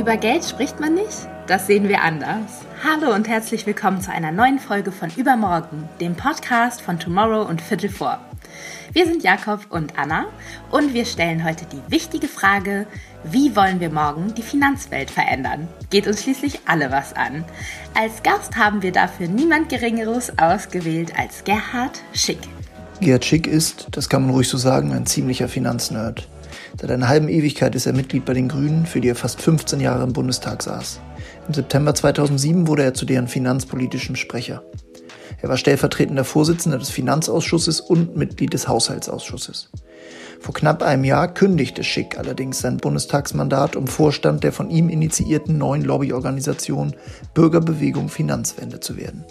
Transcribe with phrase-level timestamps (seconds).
[0.00, 1.28] Über Geld spricht man nicht?
[1.46, 2.62] Das sehen wir anders.
[2.82, 7.60] Hallo und herzlich willkommen zu einer neuen Folge von Übermorgen, dem Podcast von Tomorrow und
[7.60, 8.18] Viertel vor.
[8.94, 10.24] Wir sind Jakob und Anna
[10.70, 12.86] und wir stellen heute die wichtige Frage,
[13.24, 15.68] wie wollen wir morgen die Finanzwelt verändern?
[15.90, 17.44] Geht uns schließlich alle was an.
[17.92, 22.40] Als Gast haben wir dafür niemand Geringeres ausgewählt als Gerhard Schick.
[23.02, 26.26] Gerhard Schick ist, das kann man ruhig so sagen, ein ziemlicher Finanznerd.
[26.78, 29.80] Seit einer halben Ewigkeit ist er Mitglied bei den Grünen, für die er fast 15
[29.80, 31.00] Jahre im Bundestag saß.
[31.48, 34.62] Im September 2007 wurde er zu deren finanzpolitischem Sprecher.
[35.42, 39.70] Er war stellvertretender Vorsitzender des Finanzausschusses und Mitglied des Haushaltsausschusses.
[40.38, 45.58] Vor knapp einem Jahr kündigte Schick allerdings sein Bundestagsmandat, um Vorstand der von ihm initiierten
[45.58, 46.94] neuen Lobbyorganisation
[47.34, 49.24] Bürgerbewegung Finanzwende zu werden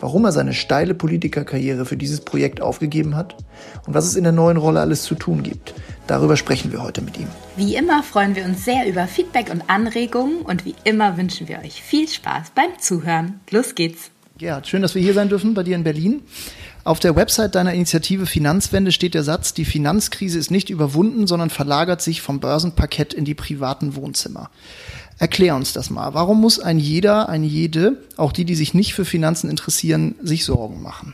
[0.00, 3.36] warum er seine steile Politikerkarriere für dieses Projekt aufgegeben hat
[3.86, 5.74] und was es in der neuen Rolle alles zu tun gibt.
[6.08, 7.28] Darüber sprechen wir heute mit ihm.
[7.56, 11.58] Wie immer freuen wir uns sehr über Feedback und Anregungen und wie immer wünschen wir
[11.58, 13.40] euch viel Spaß beim Zuhören.
[13.50, 14.10] Los geht's.
[14.40, 16.22] Ja, schön, dass wir hier sein dürfen bei dir in Berlin.
[16.82, 21.50] Auf der Website deiner Initiative Finanzwende steht der Satz, die Finanzkrise ist nicht überwunden, sondern
[21.50, 24.48] verlagert sich vom Börsenparkett in die privaten Wohnzimmer.
[25.18, 26.14] Erklär uns das mal.
[26.14, 30.46] Warum muss ein jeder, eine jede, auch die, die sich nicht für Finanzen interessieren, sich
[30.46, 31.12] Sorgen machen?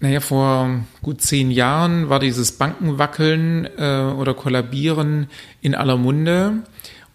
[0.00, 5.28] Naja, vor gut zehn Jahren war dieses Bankenwackeln äh, oder Kollabieren
[5.60, 6.62] in aller Munde.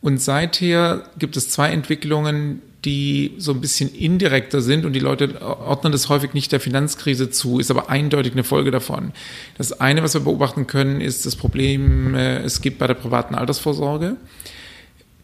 [0.02, 5.41] Und seither gibt es zwei Entwicklungen, die so ein bisschen indirekter sind und die Leute
[5.41, 9.13] ordnen das häufig nicht der Finanzkrise zu, ist aber eindeutig eine Folge davon.
[9.58, 13.33] Das eine, was wir beobachten können, ist das Problem, äh, es gibt bei der privaten
[13.33, 14.17] Altersvorsorge.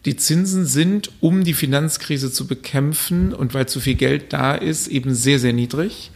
[0.06, 4.88] Die Zinsen sind, um die Finanzkrise zu bekämpfen und weil zu viel Geld da ist,
[4.88, 6.10] eben sehr, sehr niedrig,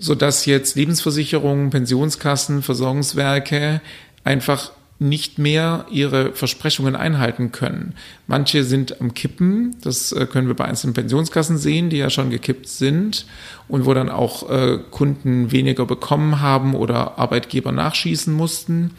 [0.00, 3.80] sodass jetzt Lebensversicherungen, Pensionskassen, Versorgungswerke
[4.24, 7.94] einfach nicht mehr ihre Versprechungen einhalten können.
[8.26, 12.28] Manche sind am Kippen, das äh, können wir bei einzelnen Pensionskassen sehen, die ja schon
[12.28, 13.24] gekippt sind
[13.66, 18.90] und wo dann auch äh, Kunden weniger bekommen haben oder Arbeitgeber nachschießen mussten.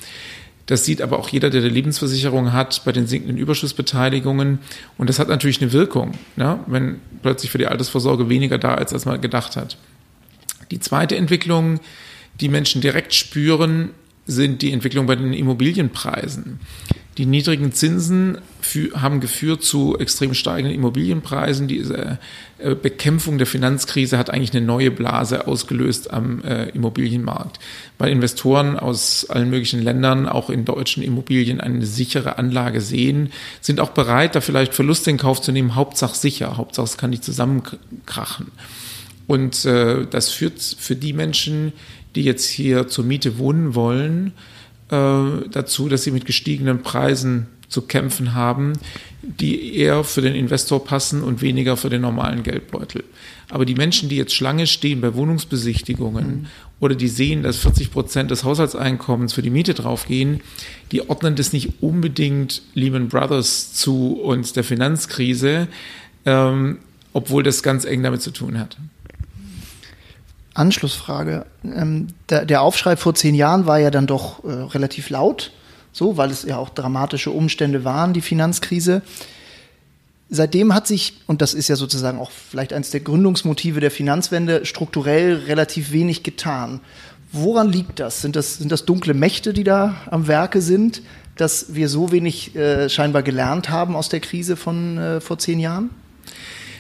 [0.66, 4.59] Das sieht aber auch jeder, der eine Lebensversicherung hat, bei den sinkenden Überschussbeteiligungen.
[4.97, 6.59] Und das hat natürlich eine Wirkung, ne?
[6.66, 9.78] wenn plötzlich für die Altersvorsorge weniger da ist, als man gedacht hat.
[10.71, 11.79] Die zweite Entwicklung,
[12.39, 13.91] die Menschen direkt spüren,
[14.25, 16.59] sind die Entwicklung bei den Immobilienpreisen.
[17.17, 18.37] Die niedrigen Zinsen
[18.93, 21.67] haben geführt zu extrem steigenden Immobilienpreisen.
[21.67, 22.19] Diese
[22.57, 27.59] äh, Bekämpfung der Finanzkrise hat eigentlich eine neue Blase ausgelöst am äh, Immobilienmarkt,
[27.97, 33.81] weil Investoren aus allen möglichen Ländern auch in deutschen Immobilien eine sichere Anlage sehen, sind
[33.81, 37.25] auch bereit, da vielleicht Verluste in Kauf zu nehmen, Hauptsache sicher, Hauptsache es kann nicht
[37.25, 38.47] zusammenkrachen.
[39.31, 41.71] Und äh, das führt für die Menschen,
[42.15, 44.33] die jetzt hier zur Miete wohnen wollen,
[44.89, 48.73] äh, dazu, dass sie mit gestiegenen Preisen zu kämpfen haben,
[49.21, 53.05] die eher für den Investor passen und weniger für den normalen Geldbeutel.
[53.47, 56.45] Aber die Menschen, die jetzt Schlange stehen bei Wohnungsbesichtigungen mhm.
[56.81, 60.41] oder die sehen, dass 40 Prozent des Haushaltseinkommens für die Miete draufgehen,
[60.91, 65.69] die ordnen das nicht unbedingt Lehman Brothers zu und der Finanzkrise,
[66.25, 66.79] ähm,
[67.13, 68.75] obwohl das ganz eng damit zu tun hat.
[70.53, 71.45] Anschlussfrage.
[71.63, 75.51] Ähm, der, der, Aufschrei vor zehn Jahren war ja dann doch äh, relativ laut,
[75.91, 79.01] so, weil es ja auch dramatische Umstände waren, die Finanzkrise.
[80.29, 84.66] Seitdem hat sich, und das ist ja sozusagen auch vielleicht eines der Gründungsmotive der Finanzwende,
[84.66, 86.79] strukturell relativ wenig getan.
[87.34, 88.22] Woran liegt das?
[88.22, 91.01] Sind das, sind das dunkle Mächte, die da am Werke sind,
[91.35, 95.59] dass wir so wenig äh, scheinbar gelernt haben aus der Krise von äh, vor zehn
[95.59, 95.90] Jahren?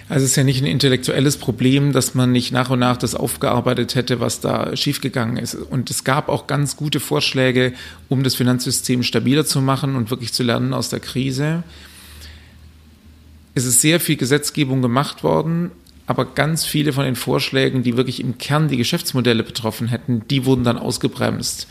[0.09, 3.15] Also es ist ja nicht ein intellektuelles Problem, dass man nicht nach und nach das
[3.15, 5.55] aufgearbeitet hätte, was da schiefgegangen ist.
[5.55, 7.73] Und es gab auch ganz gute Vorschläge,
[8.09, 11.63] um das Finanzsystem stabiler zu machen und wirklich zu lernen aus der Krise.
[13.53, 15.71] Es ist sehr viel Gesetzgebung gemacht worden,
[16.07, 20.45] aber ganz viele von den Vorschlägen, die wirklich im Kern die Geschäftsmodelle betroffen hätten, die
[20.45, 21.67] wurden dann ausgebremst.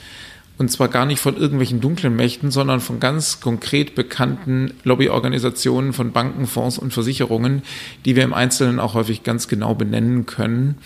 [0.60, 6.12] Und zwar gar nicht von irgendwelchen dunklen Mächten, sondern von ganz konkret bekannten Lobbyorganisationen von
[6.12, 7.62] Banken, Fonds und Versicherungen,
[8.04, 10.76] die wir im Einzelnen auch häufig ganz genau benennen können.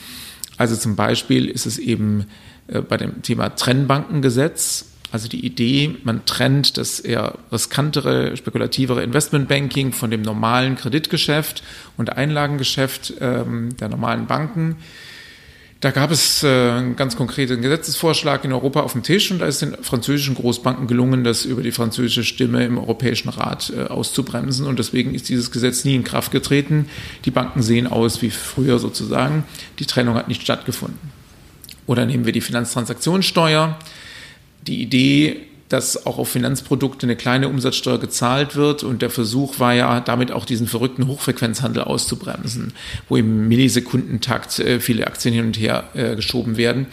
[0.58, 2.26] Also zum Beispiel ist es eben
[2.68, 9.90] äh, bei dem Thema Trennbankengesetz, also die Idee, man trennt das eher riskantere, spekulativere Investmentbanking
[9.90, 11.64] von dem normalen Kreditgeschäft
[11.96, 14.76] und Einlagengeschäft ähm, der normalen Banken.
[15.84, 19.46] Da gab es äh, einen ganz konkreten Gesetzesvorschlag in Europa auf dem Tisch und da
[19.46, 24.66] ist den französischen Großbanken gelungen, das über die französische Stimme im Europäischen Rat äh, auszubremsen
[24.66, 26.88] und deswegen ist dieses Gesetz nie in Kraft getreten.
[27.26, 29.44] Die Banken sehen aus wie früher sozusagen.
[29.78, 30.98] Die Trennung hat nicht stattgefunden.
[31.86, 33.78] Oder nehmen wir die Finanztransaktionssteuer.
[34.66, 35.36] Die Idee,
[35.68, 38.82] dass auch auf Finanzprodukte eine kleine Umsatzsteuer gezahlt wird.
[38.82, 42.72] Und der Versuch war ja, damit auch diesen verrückten Hochfrequenzhandel auszubremsen,
[43.08, 46.86] wo im Millisekundentakt äh, viele Aktien hin und her äh, geschoben werden.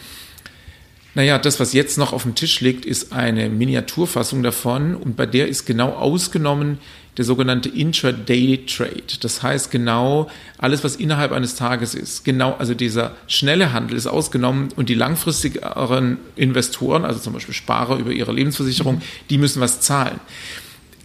[1.14, 5.26] Naja, das, was jetzt noch auf dem Tisch liegt, ist eine Miniaturfassung davon und bei
[5.26, 6.78] der ist genau ausgenommen
[7.18, 9.18] der sogenannte Intraday Trade.
[9.20, 12.24] Das heißt genau alles, was innerhalb eines Tages ist.
[12.24, 17.98] Genau, also dieser schnelle Handel ist ausgenommen und die langfristigeren Investoren, also zum Beispiel Sparer
[17.98, 20.20] über ihre Lebensversicherung, die müssen was zahlen.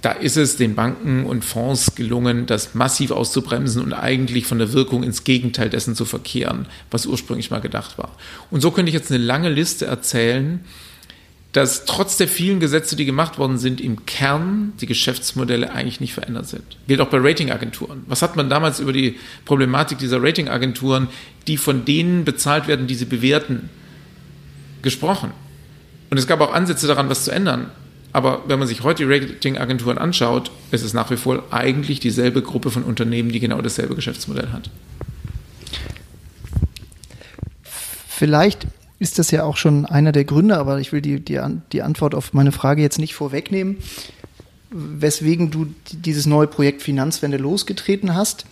[0.01, 4.73] Da ist es den Banken und Fonds gelungen, das massiv auszubremsen und eigentlich von der
[4.73, 8.15] Wirkung ins Gegenteil dessen zu verkehren, was ursprünglich mal gedacht war.
[8.51, 10.63] Und so könnte ich jetzt eine lange Liste erzählen,
[11.57, 16.13] dass trotz der vielen Gesetze, die gemacht worden sind, im Kern die Geschäftsmodelle eigentlich nicht
[16.13, 16.63] verändert sind.
[16.87, 18.03] Gilt auch bei Ratingagenturen.
[18.05, 19.15] Was hat man damals über die
[19.45, 21.07] Problematik dieser Ratingagenturen,
[21.47, 23.69] die von denen bezahlt werden, die sie bewerten,
[24.83, 25.31] gesprochen?
[26.11, 27.71] Und es gab auch Ansätze daran, was zu ändern.
[28.17, 32.41] Aber wenn man sich heute die Ratingagenturen anschaut, ist es nach wie vor eigentlich dieselbe
[32.41, 34.71] Gruppe von Unternehmen, die genau dasselbe Geschäftsmodell hat.
[38.07, 38.65] Vielleicht
[38.97, 41.39] ist das ja auch schon einer der Gründe, aber ich will die, die,
[41.71, 43.77] die Antwort auf meine Frage jetzt nicht vorwegnehmen,
[44.71, 48.47] weswegen du dieses neue Projekt Finanzwende losgetreten hast.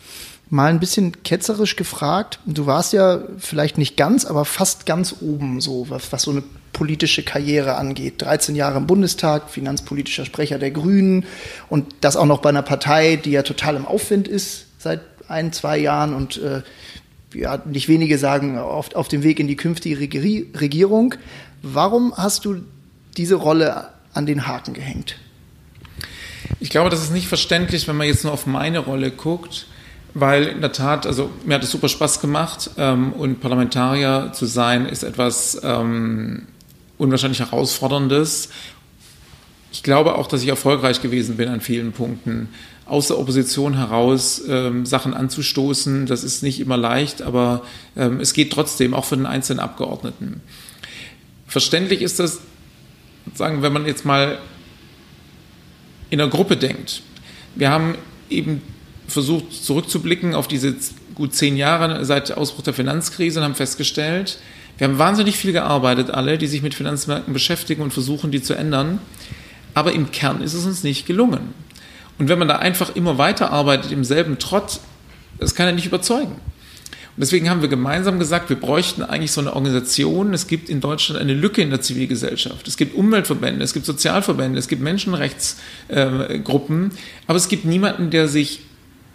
[0.51, 5.59] Mal ein bisschen ketzerisch gefragt, du warst ja vielleicht nicht ganz, aber fast ganz oben,
[5.59, 6.43] so was, was so eine
[6.75, 8.21] politische Karriere angeht.
[8.21, 11.25] 13 Jahre im Bundestag, finanzpolitischer Sprecher der Grünen
[11.69, 14.99] und das auch noch bei einer Partei, die ja total im Aufwind ist seit
[15.29, 16.63] ein, zwei Jahren und äh,
[17.33, 21.15] ja, nicht wenige sagen, auf, auf dem Weg in die künftige Regierung.
[21.61, 22.57] Warum hast du
[23.15, 25.15] diese Rolle an den Haken gehängt?
[26.59, 29.67] Ich glaube, das ist nicht verständlich, wenn man jetzt nur auf meine Rolle guckt,
[30.13, 34.45] weil in der Tat, also mir hat es super Spaß gemacht ähm, und Parlamentarier zu
[34.45, 36.47] sein ist etwas ähm,
[36.97, 38.49] unwahrscheinlich herausforderndes.
[39.71, 42.49] Ich glaube auch, dass ich erfolgreich gewesen bin an vielen Punkten
[42.85, 46.05] aus der Opposition heraus ähm, Sachen anzustoßen.
[46.05, 47.63] Das ist nicht immer leicht, aber
[47.97, 50.41] ähm, es geht trotzdem, auch für den einzelnen Abgeordneten.
[51.47, 52.41] Verständlich ist das,
[53.33, 54.37] sagen, wenn man jetzt mal
[56.09, 57.01] in einer Gruppe denkt.
[57.55, 57.95] Wir haben
[58.29, 58.61] eben
[59.07, 60.75] versucht zurückzublicken auf diese
[61.15, 64.37] gut zehn Jahre seit Ausbruch der Finanzkrise und haben festgestellt,
[64.77, 68.53] wir haben wahnsinnig viel gearbeitet, alle, die sich mit Finanzmärkten beschäftigen und versuchen, die zu
[68.53, 68.99] ändern.
[69.73, 71.53] Aber im Kern ist es uns nicht gelungen.
[72.17, 74.79] Und wenn man da einfach immer weiterarbeitet im selben Trott,
[75.37, 76.31] das kann ja nicht überzeugen.
[76.31, 80.33] Und deswegen haben wir gemeinsam gesagt, wir bräuchten eigentlich so eine Organisation.
[80.33, 82.67] Es gibt in Deutschland eine Lücke in der Zivilgesellschaft.
[82.67, 86.91] Es gibt Umweltverbände, es gibt Sozialverbände, es gibt Menschenrechtsgruppen,
[87.27, 88.59] aber es gibt niemanden, der sich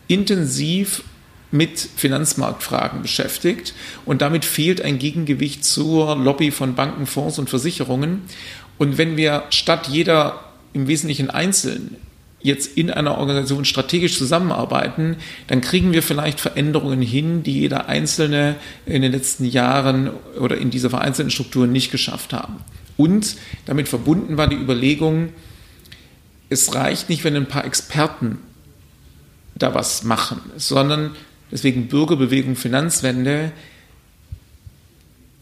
[0.09, 1.03] intensiv
[1.51, 3.75] mit Finanzmarktfragen beschäftigt.
[4.05, 8.23] Und damit fehlt ein Gegengewicht zur Lobby von Banken, Fonds und Versicherungen.
[8.79, 10.41] Und wenn wir statt jeder
[10.73, 11.97] im Wesentlichen einzeln
[12.43, 15.17] jetzt in einer Organisation strategisch zusammenarbeiten,
[15.47, 18.57] dann kriegen wir vielleicht Veränderungen hin, die jeder Einzelne
[18.87, 22.57] in den letzten Jahren oder in dieser vereinzelten Struktur nicht geschafft haben.
[22.97, 23.37] Und
[23.67, 25.31] damit verbunden war die Überlegung,
[26.49, 28.39] es reicht nicht, wenn ein paar Experten
[29.55, 31.13] da was machen, sondern
[31.51, 33.53] deswegen Bürgerbewegung, Finanzwende,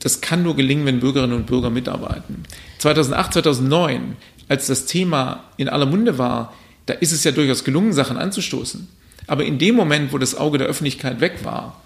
[0.00, 2.44] das kann nur gelingen, wenn Bürgerinnen und Bürger mitarbeiten.
[2.78, 4.16] 2008, 2009,
[4.49, 6.55] als das Thema in aller Munde war,
[6.87, 8.88] da ist es ja durchaus gelungen, Sachen anzustoßen.
[9.27, 11.82] Aber in dem Moment, wo das Auge der Öffentlichkeit weg war,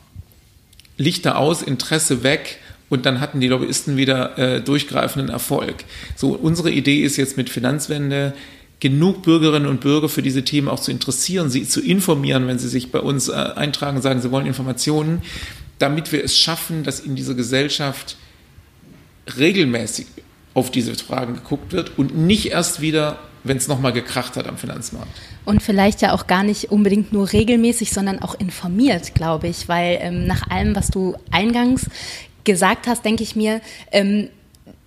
[0.96, 5.84] Lichter aus, Interesse weg und dann hatten die Lobbyisten wieder äh, durchgreifenden Erfolg.
[6.14, 8.34] So, unsere Idee ist jetzt mit Finanzwende
[8.82, 12.66] genug Bürgerinnen und Bürger für diese Themen auch zu interessieren, sie zu informieren, wenn sie
[12.66, 15.22] sich bei uns äh, eintragen und sagen, sie wollen Informationen,
[15.78, 18.16] damit wir es schaffen, dass in dieser Gesellschaft
[19.38, 20.06] regelmäßig
[20.54, 24.56] auf diese Fragen geguckt wird und nicht erst wieder wenn es nochmal gekracht hat am
[24.56, 25.10] Finanzmarkt.
[25.44, 29.98] Und vielleicht ja auch gar nicht unbedingt nur regelmäßig, sondern auch informiert, glaube ich, weil
[30.00, 31.86] ähm, nach allem, was du eingangs
[32.44, 33.60] gesagt hast, denke ich mir,
[33.90, 34.28] ähm,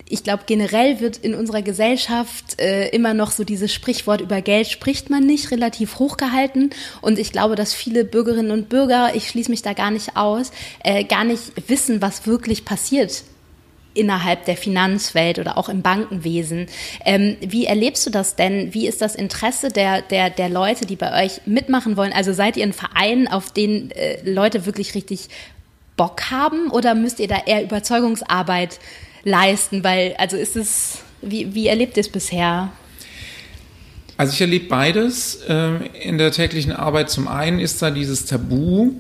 [0.08, 4.68] ich glaube, generell wird in unserer Gesellschaft äh, immer noch so dieses Sprichwort über Geld
[4.68, 6.70] spricht man nicht relativ hochgehalten.
[7.02, 10.52] Und ich glaube, dass viele Bürgerinnen und Bürger, ich schließe mich da gar nicht aus,
[10.84, 13.24] äh, gar nicht wissen, was wirklich passiert
[13.96, 16.68] innerhalb der Finanzwelt oder auch im Bankenwesen.
[17.04, 18.74] Ähm, wie erlebst du das denn?
[18.74, 22.14] Wie ist das Interesse der, der, der Leute, die bei euch mitmachen wollen?
[22.14, 25.30] Also seid ihr ein Verein, auf den äh, Leute wirklich richtig
[25.96, 28.80] Bock haben oder müsst ihr da eher Überzeugungsarbeit
[29.25, 29.84] leisten?
[29.84, 32.72] Weil, also ist es, wie, wie erlebt ihr es bisher?
[34.15, 37.10] Also ich erlebe beides äh, in der täglichen Arbeit.
[37.10, 38.94] Zum einen ist da dieses Tabu,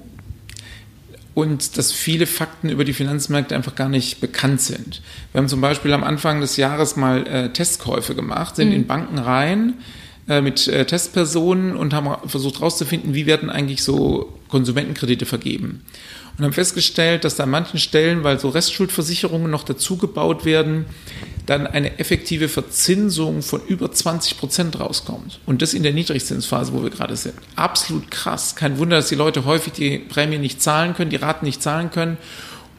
[1.35, 5.01] und dass viele Fakten über die Finanzmärkte einfach gar nicht bekannt sind.
[5.31, 8.75] Wir haben zum Beispiel am Anfang des Jahres mal äh, Testkäufe gemacht, sind mhm.
[8.75, 9.73] in Banken rein
[10.29, 15.81] äh, mit äh, Testpersonen und haben versucht herauszufinden, wie werden eigentlich so Konsumentenkredite vergeben.
[16.37, 20.85] Und haben festgestellt, dass da an manchen Stellen, weil so Restschuldversicherungen noch dazugebaut werden,
[21.45, 25.39] dann eine effektive Verzinsung von über 20 Prozent rauskommt.
[25.45, 27.35] Und das in der Niedrigzinsphase, wo wir gerade sind.
[27.55, 28.55] Absolut krass.
[28.55, 31.91] Kein Wunder, dass die Leute häufig die Prämie nicht zahlen können, die Raten nicht zahlen
[31.91, 32.17] können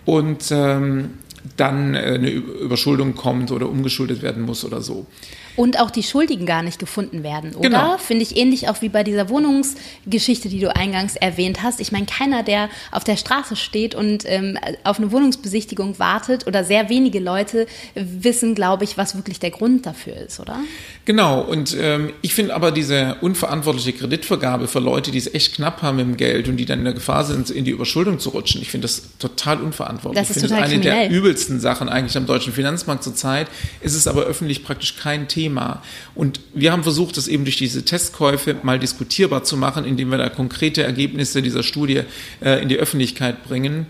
[0.05, 1.11] und ähm,
[1.57, 5.07] dann äh, eine Überschuldung kommt oder umgeschuldet werden muss oder so.
[5.57, 7.69] Und auch die Schuldigen gar nicht gefunden werden, oder?
[7.69, 7.99] Genau.
[7.99, 11.81] Finde ich ähnlich auch wie bei dieser Wohnungsgeschichte, die du eingangs erwähnt hast.
[11.81, 16.65] Ich meine, keiner, der auf der Straße steht und ähm, auf eine Wohnungsbesichtigung wartet oder
[16.65, 20.59] sehr wenige Leute wissen, glaube ich, was wirklich der Grund dafür ist, oder?
[21.05, 21.41] Genau.
[21.41, 25.99] Und ähm, ich finde aber diese unverantwortliche Kreditvergabe für Leute, die es echt knapp haben
[25.99, 28.71] im Geld und die dann in der Gefahr sind, in die Überschuldung zu rutschen, ich
[28.71, 30.21] finde das total unverantwortlich.
[30.21, 31.09] Das ist ich finde eine kriminell.
[31.09, 33.49] der übelsten Sachen eigentlich am deutschen Finanzmarkt zurzeit.
[33.81, 35.46] Ist es aber öffentlich praktisch kein Thema.
[35.47, 35.83] Thema.
[36.15, 40.19] Und wir haben versucht, das eben durch diese Testkäufe mal diskutierbar zu machen, indem wir
[40.19, 42.03] da konkrete Ergebnisse dieser Studie
[42.41, 43.87] äh, in die Öffentlichkeit bringen.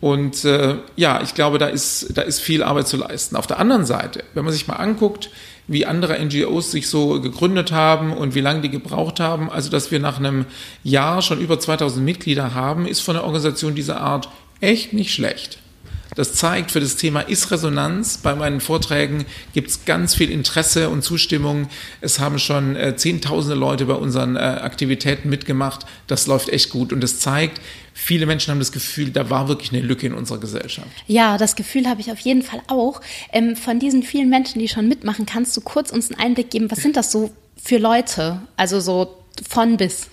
[0.00, 3.34] Und äh, ja, ich glaube, da ist, da ist viel Arbeit zu leisten.
[3.34, 5.30] Auf der anderen Seite, wenn man sich mal anguckt,
[5.66, 9.90] wie andere NGOs sich so gegründet haben und wie lange die gebraucht haben, also dass
[9.90, 10.46] wir nach einem
[10.84, 14.28] Jahr schon über 2000 Mitglieder haben, ist von einer Organisation dieser Art
[14.60, 15.58] echt nicht schlecht.
[16.14, 18.18] Das zeigt, für das Thema ist Resonanz.
[18.18, 21.68] Bei meinen Vorträgen gibt es ganz viel Interesse und Zustimmung.
[22.00, 25.86] Es haben schon äh, Zehntausende Leute bei unseren äh, Aktivitäten mitgemacht.
[26.06, 27.60] Das läuft echt gut und das zeigt,
[27.94, 30.88] viele Menschen haben das Gefühl, da war wirklich eine Lücke in unserer Gesellschaft.
[31.06, 33.00] Ja, das Gefühl habe ich auf jeden Fall auch.
[33.32, 36.70] Ähm, von diesen vielen Menschen, die schon mitmachen, kannst du kurz uns einen Einblick geben,
[36.70, 37.30] was sind das so
[37.62, 38.40] für Leute?
[38.56, 39.16] Also so
[39.48, 40.08] von bis.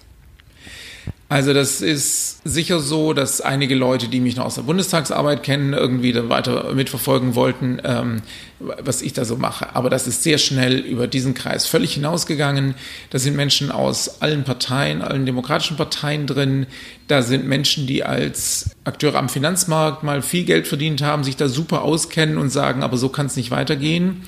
[1.27, 5.73] Also das ist sicher so, dass einige Leute, die mich noch aus der Bundestagsarbeit kennen,
[5.73, 8.21] irgendwie dann weiter mitverfolgen wollten, ähm,
[8.59, 9.75] was ich da so mache.
[9.75, 12.75] Aber das ist sehr schnell über diesen Kreis völlig hinausgegangen.
[13.09, 16.67] Da sind Menschen aus allen Parteien, allen demokratischen Parteien drin.
[17.07, 21.47] Da sind Menschen, die als Akteure am Finanzmarkt mal viel Geld verdient haben, sich da
[21.47, 24.21] super auskennen und sagen, aber so kann es nicht weitergehen.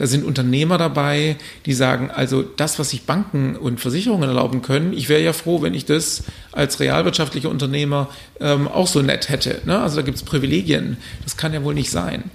[0.00, 4.94] Da sind Unternehmer dabei, die sagen, also das, was sich Banken und Versicherungen erlauben können,
[4.94, 8.08] ich wäre ja froh, wenn ich das als realwirtschaftlicher Unternehmer
[8.40, 9.60] ähm, auch so nett hätte.
[9.66, 9.78] Ne?
[9.78, 10.96] Also da gibt es Privilegien.
[11.22, 12.30] Das kann ja wohl nicht sein.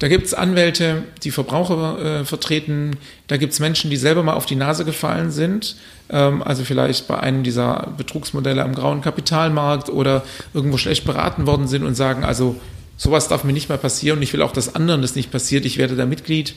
[0.00, 2.98] Da gibt es Anwälte, die Verbraucher äh, vertreten.
[3.26, 5.76] Da gibt es Menschen, die selber mal auf die Nase gefallen sind.
[6.10, 11.68] Ähm, also vielleicht bei einem dieser Betrugsmodelle am grauen Kapitalmarkt oder irgendwo schlecht beraten worden
[11.68, 12.60] sind und sagen, also
[12.98, 15.64] sowas darf mir nicht mehr passieren und ich will auch, dass anderen das nicht passiert.
[15.64, 16.54] Ich werde da Mitglied.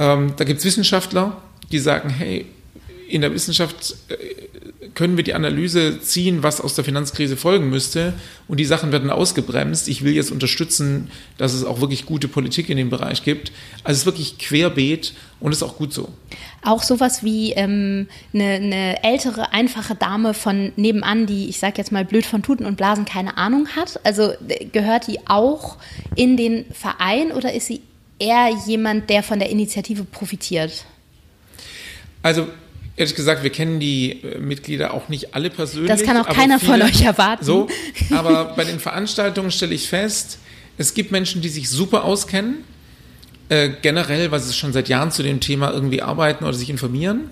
[0.00, 1.36] Ähm, da gibt es Wissenschaftler,
[1.70, 2.46] die sagen, hey,
[3.06, 4.16] in der Wissenschaft äh,
[4.94, 8.14] können wir die Analyse ziehen, was aus der Finanzkrise folgen müsste
[8.48, 9.88] und die Sachen werden ausgebremst.
[9.88, 13.52] Ich will jetzt unterstützen, dass es auch wirklich gute Politik in dem Bereich gibt.
[13.84, 16.08] Also es ist wirklich querbeet und ist auch gut so.
[16.62, 21.92] Auch sowas wie ähm, eine, eine ältere, einfache Dame von nebenan, die, ich sage jetzt
[21.92, 24.00] mal blöd von Tuten und Blasen, keine Ahnung hat.
[24.04, 25.76] Also äh, gehört die auch
[26.16, 27.82] in den Verein oder ist sie
[28.20, 30.84] eher jemand, der von der Initiative profitiert?
[32.22, 32.46] Also
[32.96, 35.90] ehrlich gesagt, wir kennen die äh, Mitglieder auch nicht alle persönlich.
[35.90, 37.44] Das kann auch keiner viele, von euch erwarten.
[37.44, 37.68] So,
[38.10, 40.38] aber bei den Veranstaltungen stelle ich fest,
[40.76, 42.64] es gibt Menschen, die sich super auskennen,
[43.48, 47.30] äh, generell, weil sie schon seit Jahren zu dem Thema irgendwie arbeiten oder sich informieren.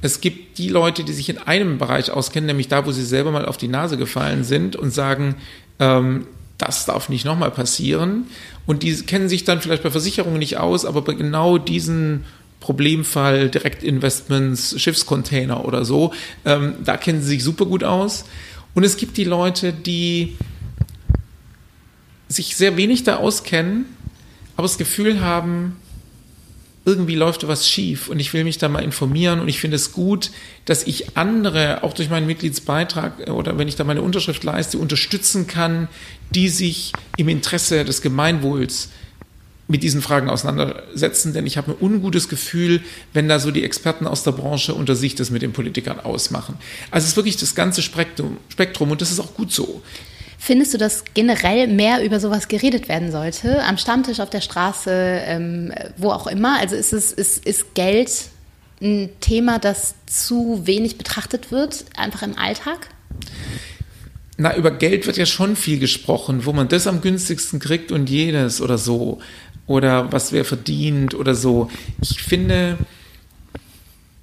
[0.00, 3.32] Es gibt die Leute, die sich in einem Bereich auskennen, nämlich da, wo sie selber
[3.32, 5.34] mal auf die Nase gefallen sind und sagen,
[5.80, 6.26] ähm,
[6.58, 8.26] das darf nicht nochmal passieren.
[8.66, 12.24] Und die kennen sich dann vielleicht bei Versicherungen nicht aus, aber bei genau diesen
[12.60, 16.12] Problemfall, Direktinvestments, Schiffscontainer oder so,
[16.44, 18.24] ähm, da kennen sie sich super gut aus.
[18.74, 20.36] Und es gibt die Leute, die
[22.28, 23.86] sich sehr wenig da auskennen,
[24.56, 25.76] aber das Gefühl haben,
[26.88, 29.92] irgendwie läuft was schief und ich will mich da mal informieren und ich finde es
[29.92, 30.30] gut,
[30.64, 35.46] dass ich andere, auch durch meinen Mitgliedsbeitrag oder wenn ich da meine Unterschrift leiste, unterstützen
[35.46, 35.88] kann,
[36.30, 38.88] die sich im Interesse des Gemeinwohls
[39.66, 42.80] mit diesen Fragen auseinandersetzen, denn ich habe ein ungutes Gefühl,
[43.12, 46.54] wenn da so die Experten aus der Branche unter sich das mit den Politikern ausmachen.
[46.90, 49.82] Also es ist wirklich das ganze Spektrum, Spektrum und das ist auch gut so.
[50.40, 53.62] Findest du, dass generell mehr über sowas geredet werden sollte?
[53.64, 56.58] Am Stammtisch, auf der Straße, ähm, wo auch immer?
[56.60, 58.10] Also ist, es, ist, ist Geld
[58.80, 62.88] ein Thema, das zu wenig betrachtet wird, einfach im Alltag?
[64.36, 68.08] Na, über Geld wird ja schon viel gesprochen, wo man das am günstigsten kriegt und
[68.08, 69.18] jenes oder so.
[69.66, 71.68] Oder was wer verdient oder so.
[72.00, 72.78] Ich finde,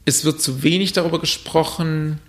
[0.05, 2.19] es wird zu wenig darüber gesprochen,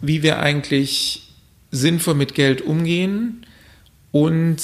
[0.00, 1.29] wie wir eigentlich
[1.70, 3.46] sinnvoll mit Geld umgehen
[4.12, 4.60] und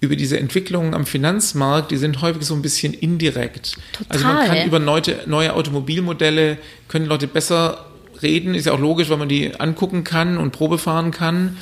[0.00, 3.76] über diese Entwicklungen am Finanzmarkt, die sind häufig so ein bisschen indirekt.
[3.92, 4.06] Total.
[4.08, 7.86] Also man kann über neue, neue Automobilmodelle, können Leute besser
[8.22, 11.56] reden, ist ja auch logisch, weil man die angucken kann und Probe fahren kann.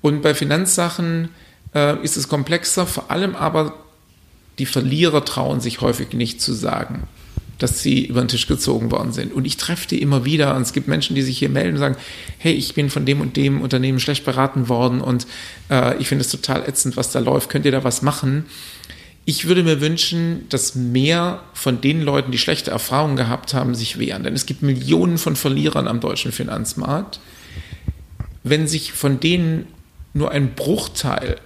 [0.00, 1.30] Und bei Finanzsachen
[1.74, 3.74] äh, ist es komplexer, vor allem aber
[4.60, 7.08] die Verlierer trauen sich häufig nicht zu sagen
[7.58, 9.32] dass sie über den Tisch gezogen worden sind.
[9.32, 11.78] Und ich treffe die immer wieder und es gibt Menschen, die sich hier melden und
[11.78, 11.96] sagen,
[12.38, 15.26] hey, ich bin von dem und dem Unternehmen schlecht beraten worden und
[15.70, 17.48] äh, ich finde es total ätzend, was da läuft.
[17.48, 18.44] Könnt ihr da was machen?
[19.24, 23.98] Ich würde mir wünschen, dass mehr von den Leuten, die schlechte Erfahrungen gehabt haben, sich
[23.98, 24.22] wehren.
[24.22, 27.18] Denn es gibt Millionen von Verlierern am deutschen Finanzmarkt.
[28.44, 29.66] Wenn sich von denen
[30.14, 31.36] nur ein Bruchteil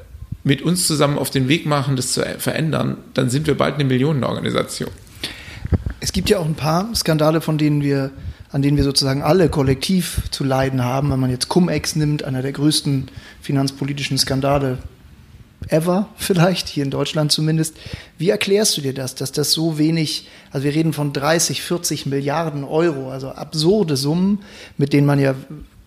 [0.44, 3.84] mit uns zusammen auf den Weg machen, das zu verändern, dann sind wir bald eine
[3.84, 4.90] Millionenorganisation.
[6.00, 8.10] Es gibt ja auch ein paar Skandale, von denen wir,
[8.50, 11.10] an denen wir sozusagen alle kollektiv zu leiden haben.
[11.10, 13.08] Wenn man jetzt Cum-Ex nimmt, einer der größten
[13.42, 14.78] finanzpolitischen Skandale
[15.68, 17.76] ever vielleicht, hier in Deutschland zumindest.
[18.16, 22.06] Wie erklärst du dir das, dass das so wenig, also wir reden von 30, 40
[22.06, 24.40] Milliarden Euro, also absurde Summen,
[24.78, 25.34] mit denen man ja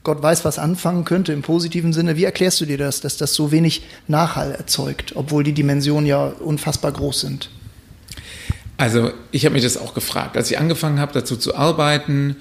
[0.03, 2.17] Gott weiß, was anfangen könnte im positiven Sinne.
[2.17, 6.25] Wie erklärst du dir das, dass das so wenig Nachhall erzeugt, obwohl die Dimensionen ja
[6.27, 7.49] unfassbar groß sind?
[8.83, 12.35] Also ich habe mich das auch gefragt, als ich angefangen habe, dazu zu arbeiten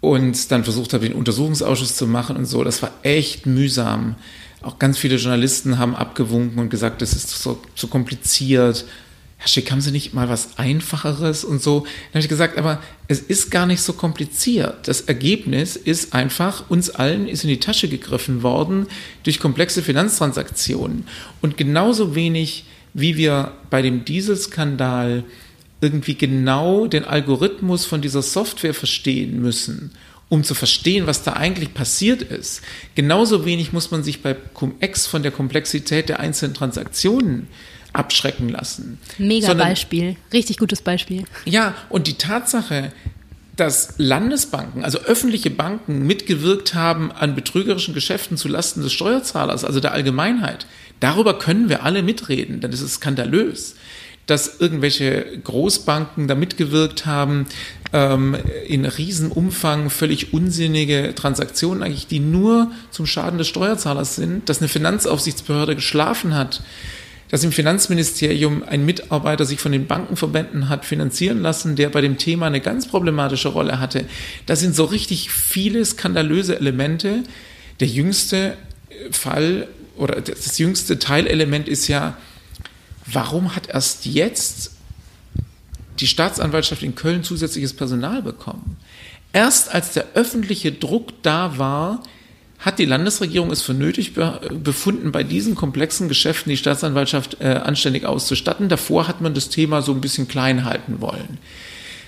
[0.00, 2.64] und dann versucht habe, den Untersuchungsausschuss zu machen und so.
[2.64, 4.16] Das war echt mühsam.
[4.60, 8.86] Auch ganz viele Journalisten haben abgewunken und gesagt, das ist so, so kompliziert.
[9.36, 11.82] Herr Schick, haben Sie nicht mal was Einfacheres und so?
[11.82, 14.88] Dann habe ich gesagt, aber es ist gar nicht so kompliziert.
[14.88, 18.88] Das Ergebnis ist einfach, uns allen ist in die Tasche gegriffen worden
[19.22, 21.06] durch komplexe Finanztransaktionen.
[21.40, 25.22] Und genauso wenig, wie wir bei dem Dieselskandal
[25.80, 29.92] irgendwie genau den Algorithmus von dieser Software verstehen müssen,
[30.28, 32.62] um zu verstehen, was da eigentlich passiert ist.
[32.94, 37.46] Genauso wenig muss man sich bei Cum-Ex von der Komplexität der einzelnen Transaktionen
[37.92, 38.98] abschrecken lassen.
[39.18, 41.24] Mega Sondern, Beispiel, richtig gutes Beispiel.
[41.44, 42.92] Ja, und die Tatsache,
[43.56, 49.92] dass Landesbanken, also öffentliche Banken, mitgewirkt haben an betrügerischen Geschäften zulasten des Steuerzahlers, also der
[49.92, 50.66] Allgemeinheit,
[51.00, 53.74] darüber können wir alle mitreden, denn es ist skandalös
[54.28, 57.46] dass irgendwelche Großbanken da mitgewirkt haben,
[57.92, 58.36] ähm,
[58.66, 64.68] in Riesenumfang völlig unsinnige Transaktionen eigentlich, die nur zum Schaden des Steuerzahlers sind, dass eine
[64.68, 66.62] Finanzaufsichtsbehörde geschlafen hat,
[67.30, 72.18] dass im Finanzministerium ein Mitarbeiter sich von den Bankenverbänden hat finanzieren lassen, der bei dem
[72.18, 74.04] Thema eine ganz problematische Rolle hatte.
[74.44, 77.24] Das sind so richtig viele skandalöse Elemente.
[77.80, 78.58] Der jüngste
[79.10, 82.16] Fall oder das jüngste Teilelement ist ja,
[83.12, 84.72] warum hat erst jetzt
[86.00, 88.76] die Staatsanwaltschaft in Köln zusätzliches Personal bekommen?
[89.32, 92.02] Erst als der öffentliche Druck da war,
[92.58, 98.04] hat die Landesregierung es für nötig befunden, bei diesen komplexen Geschäften die Staatsanwaltschaft äh, anständig
[98.04, 98.68] auszustatten.
[98.68, 101.38] Davor hat man das Thema so ein bisschen klein halten wollen.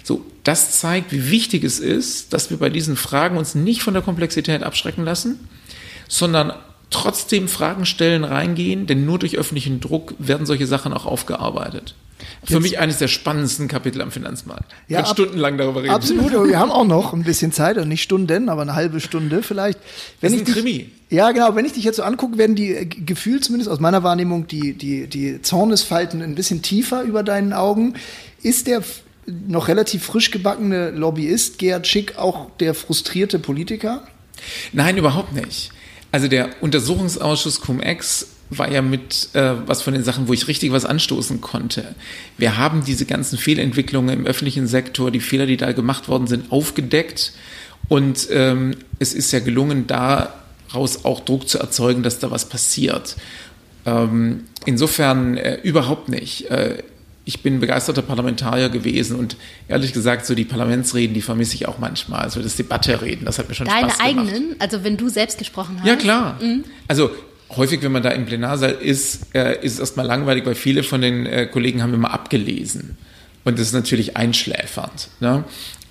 [0.03, 3.95] So, das zeigt, wie wichtig es ist, dass wir bei diesen Fragen uns nicht von
[3.95, 5.39] der Komplexität abschrecken lassen,
[6.09, 6.53] sondern
[6.91, 11.95] trotzdem Fragen stellen, reingehen, denn nur durch öffentlichen Druck werden solche Sachen auch aufgearbeitet.
[12.43, 14.71] Jetzt, Für mich eines der spannendsten Kapitel am Finanzmarkt.
[14.89, 15.93] Ja, ab, stundenlang darüber reden.
[15.93, 19.43] Absolut, wir haben auch noch ein bisschen Zeit, und nicht Stunden, aber eine halbe Stunde
[19.43, 19.79] vielleicht.
[20.21, 20.91] Wenn das ist ein ich Krimi.
[21.09, 21.55] ja, genau.
[21.55, 24.75] Wenn ich dich jetzt so angucke, werden die äh, gefühlt zumindest aus meiner Wahrnehmung die,
[24.75, 27.95] die, die Zornesfalten ein bisschen tiefer über deinen Augen.
[28.43, 28.83] Ist der
[29.27, 34.07] noch relativ frisch gebackene Lobbyist Gerhard Schick auch der frustrierte Politiker?
[34.73, 35.71] Nein, überhaupt nicht.
[36.13, 40.73] Also der Untersuchungsausschuss Cum-Ex war ja mit äh, was von den Sachen, wo ich richtig
[40.73, 41.95] was anstoßen konnte.
[42.37, 46.51] Wir haben diese ganzen Fehlentwicklungen im öffentlichen Sektor, die Fehler, die da gemacht worden sind,
[46.51, 47.33] aufgedeckt.
[47.89, 53.17] Und ähm, es ist ja gelungen, daraus auch Druck zu erzeugen, dass da was passiert.
[53.87, 56.51] Ähm, insofern äh, überhaupt nicht.
[56.51, 56.83] Äh,
[57.25, 59.37] ich bin begeisterter Parlamentarier gewesen und
[59.69, 62.21] ehrlich gesagt, so die Parlamentsreden, die vermisse ich auch manchmal.
[62.23, 64.17] Also das Debattereden, das hat mir schon Deine Spaß gemacht.
[64.17, 64.57] Deine eigenen?
[64.59, 65.87] Also wenn du selbst gesprochen hast?
[65.87, 66.39] Ja, klar.
[66.43, 66.65] Mhm.
[66.89, 67.11] Also
[67.57, 71.01] häufig, wenn man da im Plenarsaal ist, äh, ist es erstmal langweilig, weil viele von
[71.01, 72.97] den äh, Kollegen haben immer abgelesen.
[73.45, 75.09] Und das ist natürlich einschläfernd.
[75.21, 75.45] Ne?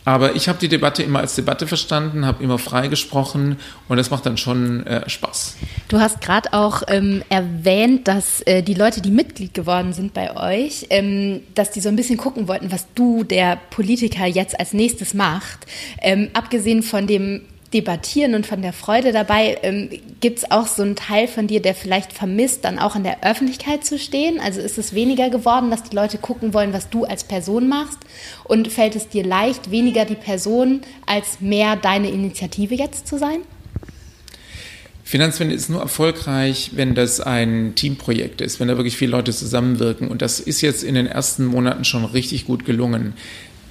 [0.10, 4.10] Aber ich habe die Debatte immer als Debatte verstanden, habe immer frei gesprochen und das
[4.10, 5.56] macht dann schon äh, Spaß.
[5.88, 10.36] Du hast gerade auch ähm, erwähnt, dass äh, die Leute, die Mitglied geworden sind bei
[10.36, 14.74] euch, ähm, dass die so ein bisschen gucken wollten, was du, der Politiker, jetzt als
[14.74, 15.68] nächstes macht.
[16.02, 17.42] Ähm, abgesehen von dem
[17.74, 21.62] Debattieren und von der Freude dabei, ähm, gibt es auch so einen Teil von dir,
[21.62, 24.40] der vielleicht vermisst, dann auch in der Öffentlichkeit zu stehen?
[24.40, 28.00] Also ist es weniger geworden, dass die Leute gucken wollen, was du als Person machst?
[28.44, 33.42] Und fällt es dir leicht, weniger die Person als mehr deine Initiative jetzt zu sein?
[35.04, 40.08] Finanzwende ist nur erfolgreich, wenn das ein Teamprojekt ist, wenn da wirklich viele Leute zusammenwirken.
[40.08, 43.14] Und das ist jetzt in den ersten Monaten schon richtig gut gelungen.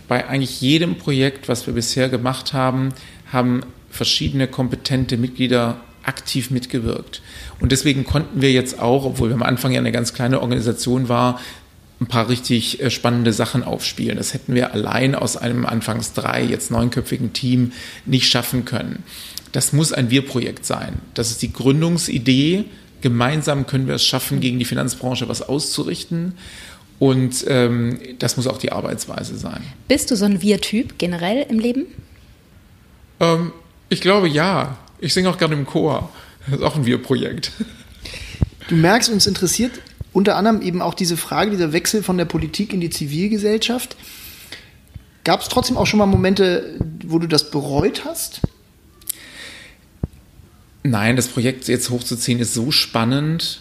[0.09, 2.89] Bei eigentlich jedem Projekt, was wir bisher gemacht haben,
[3.33, 7.23] haben verschiedene kompetente Mitglieder aktiv mitgewirkt.
[7.61, 11.09] Und deswegen konnten wir jetzt auch, obwohl wir am Anfang ja eine ganz kleine Organisation
[11.09, 11.39] war,
[12.01, 14.17] ein paar richtig äh, spannende Sachen aufspielen.
[14.17, 17.73] Das hätten wir allein aus einem anfangs drei, jetzt neunköpfigen Team
[18.07, 19.03] nicht schaffen können.
[19.53, 21.01] Das muss ein Wir-Projekt sein.
[21.15, 22.65] Das ist die Gründungsidee.
[23.01, 26.35] Gemeinsam können wir es schaffen, gegen die Finanzbranche was auszurichten.
[26.99, 29.63] Und ähm, das muss auch die Arbeitsweise sein.
[29.87, 31.87] Bist du so ein Wir-Typ generell im Leben?
[33.21, 33.53] Ähm,
[33.89, 34.77] ich glaube ja.
[35.01, 36.11] Ich singe auch gerne im Chor.
[36.47, 37.53] Das ist auch ein Wir-Projekt.
[38.69, 39.73] Du merkst, uns interessiert
[40.13, 43.97] unter anderem eben auch diese Frage, dieser Wechsel von der Politik in die Zivilgesellschaft.
[45.25, 48.41] Gab es trotzdem auch schon mal Momente, wo du das bereut hast?
[50.83, 53.61] Nein, das Projekt jetzt hochzuziehen ist so spannend.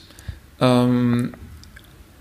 [0.59, 1.33] Ähm,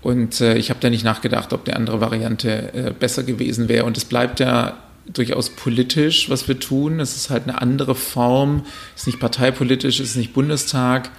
[0.01, 3.85] und äh, ich habe da nicht nachgedacht, ob die andere Variante äh, besser gewesen wäre.
[3.85, 4.77] Und es bleibt ja
[5.11, 6.99] durchaus politisch, was wir tun.
[6.99, 8.63] Es ist halt eine andere Form,
[8.95, 11.09] es ist nicht parteipolitisch, es ist nicht Bundestag.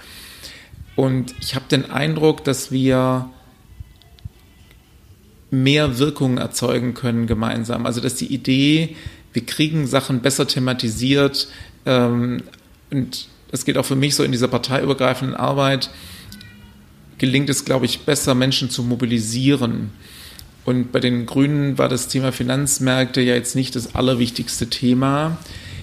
[0.95, 3.29] Und ich habe den Eindruck, dass wir
[5.51, 7.85] mehr Wirkungen erzeugen können gemeinsam.
[7.85, 8.95] Also dass die Idee,
[9.33, 11.47] wir kriegen Sachen besser thematisiert
[11.85, 12.43] ähm,
[12.91, 15.89] und das geht auch für mich so in dieser parteiübergreifenden Arbeit,
[17.17, 19.91] gelingt es, glaube ich, besser, Menschen zu mobilisieren.
[20.69, 25.39] Und bei den Grünen war das Thema Finanzmärkte ja jetzt nicht das allerwichtigste Thema.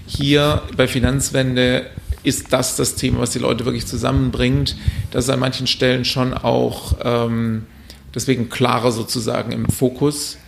[0.07, 1.87] Hier bei Finanzwende
[2.23, 4.77] ist das das Thema, was die Leute wirklich zusammenbringt.
[5.11, 7.67] Das ist an manchen Stellen schon auch ähm,
[8.15, 10.39] deswegen klarer sozusagen im Fokus.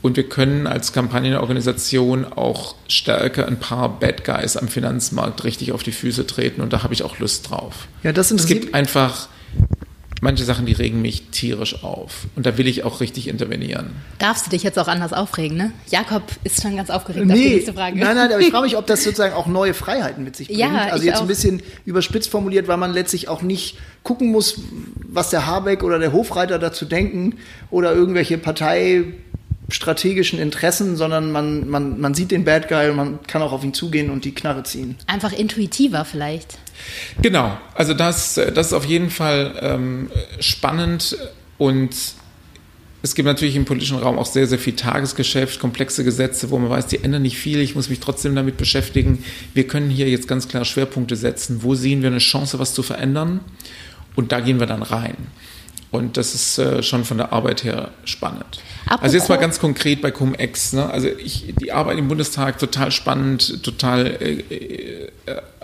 [0.00, 5.82] Und wir können als Kampagnenorganisation auch stärker ein paar Bad Guys am Finanzmarkt richtig auf
[5.82, 6.60] die Füße treten.
[6.60, 7.88] Und da habe ich auch Lust drauf.
[8.04, 9.28] Ja, das es gibt einfach
[10.20, 12.26] manche Sachen, die regen mich tierisch auf.
[12.36, 13.90] Und da will ich auch richtig intervenieren.
[14.18, 15.72] Darfst du dich jetzt auch anders aufregen, ne?
[15.90, 17.98] Jakob ist schon ganz aufgeregt nee, auf die nächste Frage.
[17.98, 20.60] Nein, nein, aber ich frage mich, ob das sozusagen auch neue Freiheiten mit sich bringt.
[20.60, 21.22] Ja, also jetzt auch.
[21.22, 24.60] ein bisschen überspitzt formuliert, weil man letztlich auch nicht gucken muss,
[24.96, 27.36] was der Habeck oder der Hofreiter dazu denken
[27.70, 29.04] oder irgendwelche Partei
[29.72, 33.64] strategischen Interessen, sondern man, man, man sieht den Bad Guy und man kann auch auf
[33.64, 34.96] ihn zugehen und die Knarre ziehen.
[35.06, 36.58] Einfach intuitiver vielleicht.
[37.22, 41.16] Genau, also das, das ist auf jeden Fall ähm, spannend
[41.58, 41.94] und
[43.02, 46.68] es gibt natürlich im politischen Raum auch sehr, sehr viel Tagesgeschäft, komplexe Gesetze, wo man
[46.68, 49.24] weiß, die ändern nicht viel, ich muss mich trotzdem damit beschäftigen.
[49.54, 51.62] Wir können hier jetzt ganz klar Schwerpunkte setzen.
[51.62, 53.40] Wo sehen wir eine Chance, was zu verändern?
[54.16, 55.16] Und da gehen wir dann rein.
[55.90, 58.62] Und das ist äh, schon von der Arbeit her spannend.
[58.84, 60.74] Apropos also jetzt mal ganz konkret bei Cum-Ex.
[60.74, 60.88] Ne?
[60.88, 65.10] Also ich, die Arbeit im Bundestag total spannend, total äh, äh,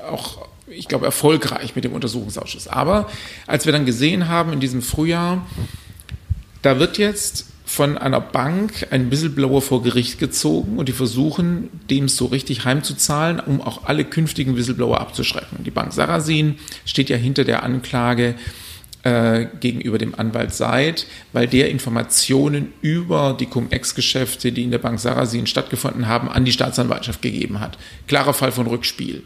[0.08, 2.68] auch, ich glaube, erfolgreich mit dem Untersuchungsausschuss.
[2.68, 3.08] Aber
[3.46, 5.46] als wir dann gesehen haben in diesem Frühjahr,
[6.62, 12.08] da wird jetzt von einer Bank ein Whistleblower vor Gericht gezogen und die versuchen, dem
[12.08, 15.64] so richtig heimzuzahlen, um auch alle künftigen Whistleblower abzuschrecken.
[15.64, 18.36] Die Bank Sarasin steht ja hinter der Anklage,
[19.02, 24.98] äh, gegenüber dem Anwalt Seid, weil der Informationen über die Cum-Ex-Geschäfte, die in der Bank
[24.98, 27.78] Sarasin stattgefunden haben, an die Staatsanwaltschaft gegeben hat.
[28.08, 29.22] Klarer Fall von Rückspiel.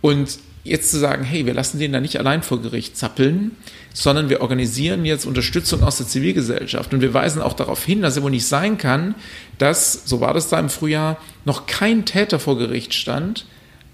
[0.00, 3.52] Und jetzt zu sagen, hey, wir lassen den da nicht allein vor Gericht zappeln,
[3.94, 6.92] sondern wir organisieren jetzt Unterstützung aus der Zivilgesellschaft.
[6.92, 9.14] Und wir weisen auch darauf hin, dass es wohl nicht sein kann,
[9.58, 13.46] dass, so war das da im Frühjahr, noch kein Täter vor Gericht stand,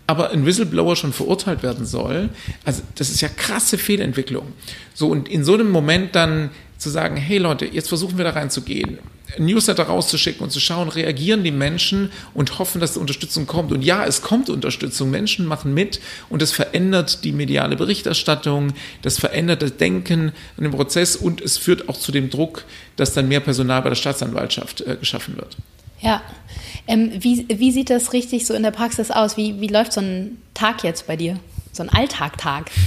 [0.07, 2.29] aber ein Whistleblower schon verurteilt werden soll.
[2.65, 4.53] Also das ist ja krasse Fehlentwicklung.
[4.93, 8.31] So und in so einem Moment dann zu sagen, hey Leute, jetzt versuchen wir da
[8.31, 8.99] reinzugehen,
[9.37, 13.73] ein Newsletter rauszuschicken und zu schauen, reagieren die Menschen und hoffen, dass die Unterstützung kommt.
[13.73, 19.19] Und ja, es kommt Unterstützung, Menschen machen mit und es verändert die mediale Berichterstattung, das
[19.19, 22.65] verändert das Denken und den Prozess und es führt auch zu dem Druck,
[22.97, 25.57] dass dann mehr Personal bei der Staatsanwaltschaft äh, geschaffen wird.
[26.01, 26.23] Ja.
[26.87, 29.37] Ähm, wie, wie sieht das richtig so in der Praxis aus?
[29.37, 31.39] Wie, wie läuft so ein Tag jetzt bei dir?
[31.73, 32.71] So ein Alltagtag?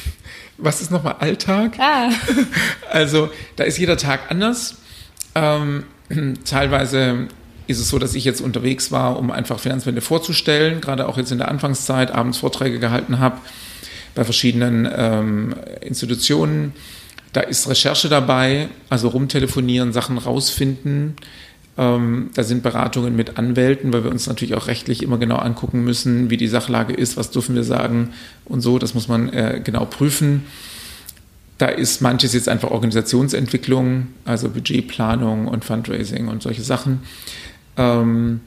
[0.57, 1.77] Was ist nochmal Alltag?
[1.79, 2.09] Ah.
[2.89, 4.77] Also, da ist jeder Tag anders.
[5.35, 5.83] Ähm,
[6.45, 7.27] teilweise
[7.67, 11.31] ist es so, dass ich jetzt unterwegs war, um einfach Finanzwende vorzustellen, gerade auch jetzt
[11.31, 13.37] in der Anfangszeit abends Vorträge gehalten habe
[14.15, 16.73] bei verschiedenen ähm, Institutionen.
[17.33, 21.17] Da ist Recherche dabei, also rumtelefonieren, Sachen rausfinden,
[21.77, 25.83] ähm, da sind Beratungen mit Anwälten, weil wir uns natürlich auch rechtlich immer genau angucken
[25.83, 28.09] müssen, wie die Sachlage ist, was dürfen wir sagen
[28.45, 28.79] und so.
[28.79, 30.43] Das muss man äh, genau prüfen.
[31.57, 37.01] Da ist manches jetzt einfach Organisationsentwicklung, also Budgetplanung und Fundraising und solche Sachen.
[37.77, 38.41] Ähm,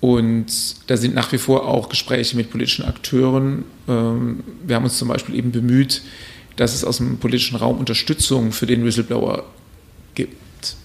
[0.00, 0.46] Und
[0.88, 3.64] da sind nach wie vor auch Gespräche mit politischen Akteuren.
[3.88, 6.02] Ähm, wir haben uns zum Beispiel eben bemüht,
[6.56, 9.44] dass es aus dem politischen Raum Unterstützung für den Whistleblower
[10.14, 10.76] gibt.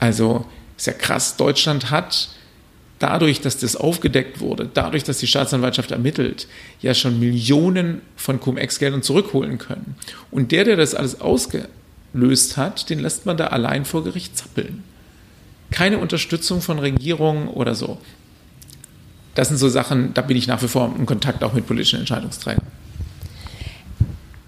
[0.00, 0.44] Also
[0.76, 2.28] ist ja krass, Deutschland hat
[2.98, 6.48] dadurch, dass das aufgedeckt wurde, dadurch, dass die Staatsanwaltschaft ermittelt,
[6.80, 9.96] ja schon Millionen von Cum-Ex-Geldern zurückholen können.
[10.30, 14.82] Und der, der das alles ausgelöst hat, den lässt man da allein vor Gericht zappeln.
[15.70, 17.98] Keine Unterstützung von Regierungen oder so.
[19.34, 21.98] Das sind so Sachen, da bin ich nach wie vor in Kontakt auch mit politischen
[21.98, 22.64] Entscheidungsträgern.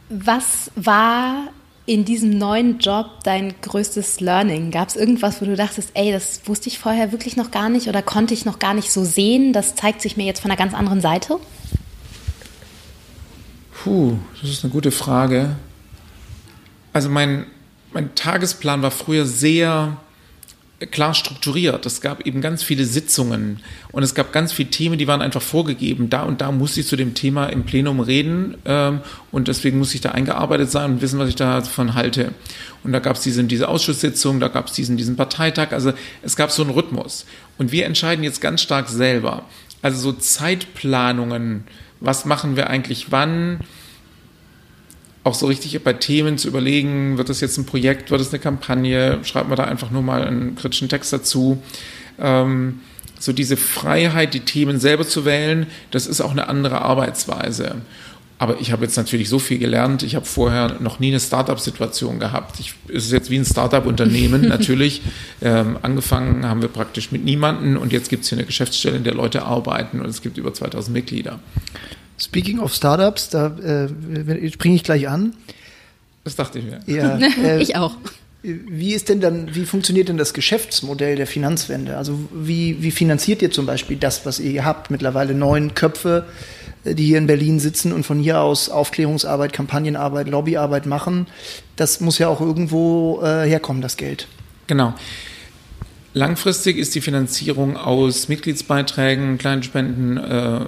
[0.09, 1.49] Was war
[1.88, 4.70] in diesem neuen Job dein größtes Learning?
[4.70, 7.88] Gab es irgendwas, wo du dachtest, ey, das wusste ich vorher wirklich noch gar nicht
[7.88, 9.55] oder konnte ich noch gar nicht so sehen?
[9.55, 11.38] Das zeigt sich mir jetzt von einer ganz anderen Seite?
[13.72, 15.57] Puh, das ist eine gute Frage.
[16.92, 17.46] Also mein,
[17.92, 19.96] mein Tagesplan war früher sehr
[20.87, 21.85] klar strukturiert.
[21.87, 23.61] Es gab eben ganz viele Sitzungen
[23.91, 26.09] und es gab ganz viele Themen, die waren einfach vorgegeben.
[26.09, 29.01] Da und da muss ich zu dem Thema im Plenum reden ähm,
[29.33, 32.33] und deswegen muss ich da eingearbeitet sein und wissen, was ich davon halte.
[32.85, 35.73] Und da gab es diese, diese Ausschusssitzung, da gab es diesen, diesen Parteitag.
[35.73, 37.27] Also es gab so einen Rhythmus.
[37.59, 39.45] Und wir entscheiden jetzt ganz stark selber.
[39.83, 41.64] Also so Zeitplanungen,
[42.01, 43.61] was machen wir eigentlich wann?
[45.29, 48.38] Auch so richtig bei Themen zu überlegen, wird das jetzt ein Projekt, wird es eine
[48.38, 51.62] Kampagne, schreibt man da einfach nur mal einen kritischen Text dazu.
[52.19, 52.81] Ähm,
[53.19, 57.77] so diese Freiheit, die Themen selber zu wählen, das ist auch eine andere Arbeitsweise.
[58.41, 60.05] Aber ich habe jetzt natürlich so viel gelernt.
[60.05, 62.61] Ich habe vorher noch nie eine Startup-Situation gehabt.
[62.61, 65.03] Ich, es ist jetzt wie ein Startup-Unternehmen natürlich.
[65.43, 69.05] Ähm, angefangen haben wir praktisch mit niemanden und jetzt gibt es hier eine Geschäftsstelle, in
[69.05, 71.41] der Leute arbeiten und es gibt über 2000 Mitglieder.
[72.19, 75.35] Speaking of Startups, da äh, springe ich gleich an.
[76.25, 76.81] Das dachte ich mir.
[76.87, 77.95] Ja, äh, ich auch.
[78.43, 81.97] Wie ist denn dann, wie funktioniert denn das Geschäftsmodell der Finanzwende?
[81.97, 84.91] Also wie, wie finanziert ihr zum Beispiel das, was ihr habt?
[84.91, 86.27] Mittlerweile neun Köpfe,
[86.85, 91.27] äh, die hier in Berlin sitzen und von hier aus Aufklärungsarbeit, Kampagnenarbeit, Lobbyarbeit machen.
[91.77, 94.27] Das muss ja auch irgendwo äh, herkommen, das Geld.
[94.67, 94.95] Genau.
[96.19, 100.61] Langfristig ist die Finanzierung aus Mitgliedsbeiträgen, kleinen Spenden äh,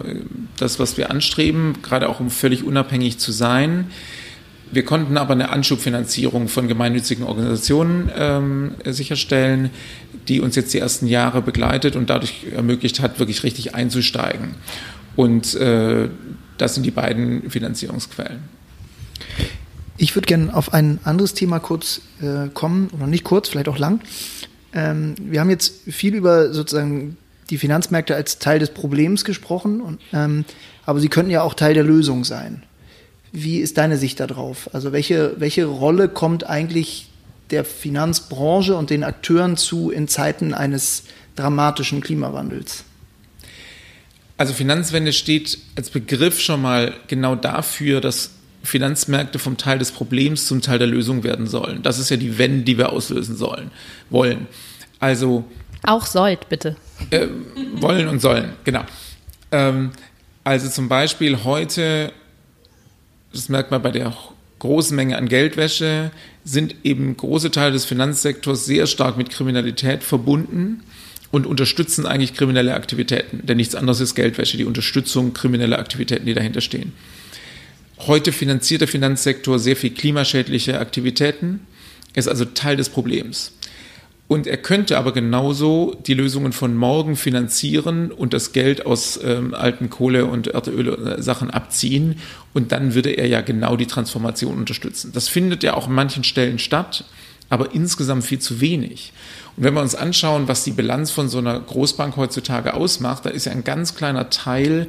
[0.57, 3.91] das, was wir anstreben, gerade auch um völlig unabhängig zu sein.
[4.71, 9.71] Wir konnten aber eine Anschubfinanzierung von gemeinnützigen Organisationen ähm, sicherstellen,
[10.29, 14.55] die uns jetzt die ersten Jahre begleitet und dadurch ermöglicht hat, wirklich richtig einzusteigen.
[15.17, 16.11] Und äh,
[16.59, 18.39] das sind die beiden Finanzierungsquellen.
[19.97, 23.79] Ich würde gerne auf ein anderes Thema kurz äh, kommen, oder nicht kurz, vielleicht auch
[23.79, 24.01] lang.
[24.73, 27.17] Ähm, wir haben jetzt viel über sozusagen
[27.51, 30.45] die Finanzmärkte als Teil des Problems gesprochen, und, ähm,
[30.87, 32.63] aber sie könnten ja auch Teil der Lösung sein.
[33.33, 34.73] Wie ist deine Sicht darauf?
[34.75, 37.09] Also welche, welche Rolle kommt eigentlich
[37.51, 41.05] der Finanzbranche und den Akteuren zu in Zeiten eines
[41.37, 42.85] dramatischen Klimawandels?
[44.37, 48.31] Also Finanzwende steht als Begriff schon mal genau dafür, dass
[48.63, 51.83] Finanzmärkte vom Teil des Problems zum Teil der Lösung werden sollen.
[51.83, 53.71] Das ist ja die Wende, die wir auslösen sollen,
[54.11, 54.47] wollen.
[54.99, 55.45] Also
[55.83, 56.77] auch sollt bitte.
[57.11, 57.29] Äh,
[57.75, 58.85] wollen und sollen, genau.
[59.51, 59.91] Ähm,
[60.45, 62.13] also zum Beispiel heute,
[63.33, 64.15] das merkt man bei der
[64.59, 66.11] großen Menge an Geldwäsche,
[66.45, 70.83] sind eben große Teile des Finanzsektors sehr stark mit Kriminalität verbunden
[71.31, 73.47] und unterstützen eigentlich kriminelle Aktivitäten.
[73.47, 76.93] Denn nichts anderes ist Geldwäsche, die Unterstützung krimineller Aktivitäten, die dahinter stehen.
[78.07, 81.67] Heute finanziert der Finanzsektor sehr viel klimaschädliche Aktivitäten,
[82.15, 83.53] ist also Teil des Problems.
[84.27, 89.55] Und er könnte aber genauso die Lösungen von morgen finanzieren und das Geld aus ähm,
[89.55, 92.21] alten Kohle- und Erdöl-Sachen abziehen.
[92.55, 95.11] Und dann würde er ja genau die Transformation unterstützen.
[95.13, 97.05] Das findet ja auch an manchen Stellen statt,
[97.49, 99.13] aber insgesamt viel zu wenig.
[99.57, 103.31] Und wenn wir uns anschauen, was die Bilanz von so einer Großbank heutzutage ausmacht, da
[103.31, 104.87] ist ja ein ganz kleiner Teil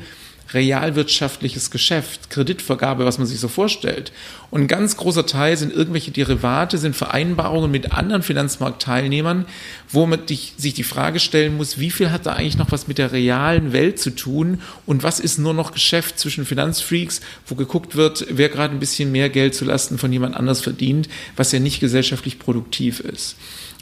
[0.53, 4.11] realwirtschaftliches Geschäft, Kreditvergabe, was man sich so vorstellt.
[4.49, 9.45] Und ein ganz großer Teil sind irgendwelche Derivate, sind Vereinbarungen mit anderen Finanzmarktteilnehmern,
[9.89, 12.97] wo man sich die Frage stellen muss, wie viel hat da eigentlich noch was mit
[12.97, 17.95] der realen Welt zu tun und was ist nur noch Geschäft zwischen Finanzfreaks, wo geguckt
[17.95, 21.59] wird, wer gerade ein bisschen mehr Geld zu Lasten von jemand anders verdient, was ja
[21.59, 23.37] nicht gesellschaftlich produktiv ist.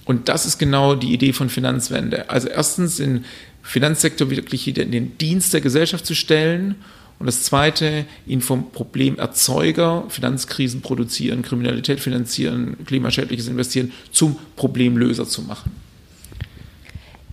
[0.10, 2.32] Und das ist genau die Idee von Finanzwende.
[2.32, 3.26] Also erstens in
[3.70, 6.74] Finanzsektor wirklich in den Dienst der Gesellschaft zu stellen.
[7.20, 15.44] Und das Zweite, ihn vom Problemerzeuger, Finanzkrisen produzieren, Kriminalität finanzieren, klimaschädliches Investieren, zum Problemlöser zu
[15.44, 15.72] machen.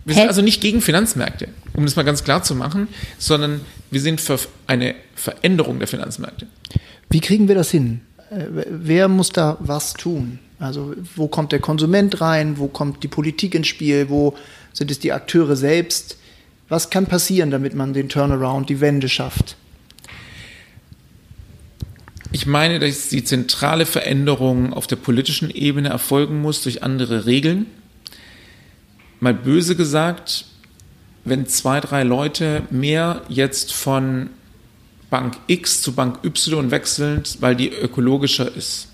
[0.05, 4.03] Wir sind also nicht gegen Finanzmärkte, um das mal ganz klar zu machen, sondern wir
[4.03, 6.49] sind für eine Veränderung der Finanzmärkte.
[7.09, 8.03] Wie kriegen wir das hin?
[8.31, 10.39] Äh, wer muss da was tun?
[10.59, 12.59] Also wo kommt der Konsument rein?
[12.59, 14.11] Wo kommt die Politik ins Spiel?
[14.11, 14.37] Wo
[14.75, 16.19] sind es die Akteure selbst?
[16.69, 19.57] Was kann passieren, damit man den Turnaround, die Wende schafft?
[22.33, 27.67] Ich meine, dass die zentrale Veränderung auf der politischen Ebene erfolgen muss durch andere Regeln.
[29.21, 30.45] Mal böse gesagt,
[31.25, 34.31] wenn zwei, drei Leute mehr jetzt von
[35.09, 38.89] Bank X zu Bank Y wechseln, weil die ökologischer ist,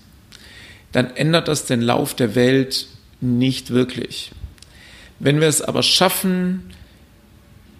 [0.91, 2.87] dann ändert das den Lauf der Welt
[3.19, 4.31] nicht wirklich.
[5.19, 6.71] Wenn wir es aber schaffen,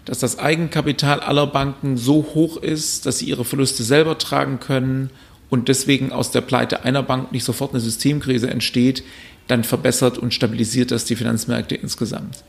[0.06, 5.10] dass das Eigenkapital aller Banken so hoch ist, dass sie ihre Verluste selber tragen können
[5.50, 9.04] und deswegen aus der Pleite einer Bank nicht sofort eine Systemkrise entsteht,
[9.48, 12.44] dann verbessert und stabilisiert das die Finanzmärkte insgesamt.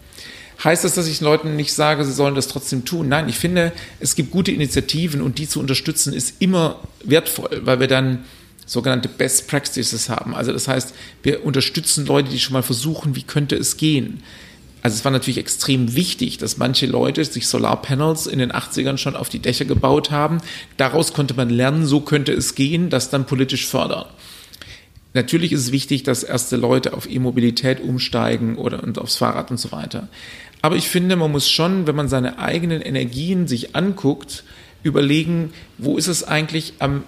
[0.63, 3.09] Heißt das, dass ich Leuten nicht sage, sie sollen das trotzdem tun?
[3.09, 7.81] Nein, ich finde, es gibt gute Initiativen und die zu unterstützen ist immer wertvoll, weil
[7.81, 8.25] wir dann
[8.65, 10.35] sogenannte Best Practices haben.
[10.35, 14.23] Also das heißt, wir unterstützen Leute, die schon mal versuchen, wie könnte es gehen.
[14.85, 19.17] Also es war natürlich extrem wichtig, dass manche Leute sich Solarpanels in den 80ern schon
[19.17, 20.43] auf die Dächer gebaut haben.
[20.77, 24.05] Daraus konnte man lernen, so könnte es gehen, das dann politisch fördern.
[25.15, 29.57] Natürlich ist es wichtig, dass erste Leute auf E-Mobilität umsteigen oder und aufs Fahrrad und
[29.57, 30.09] so weiter.
[30.61, 34.45] Aber ich finde, man muss schon, wenn man seine eigenen Energien sich anguckt,
[34.83, 37.05] überlegen, wo ist es eigentlich am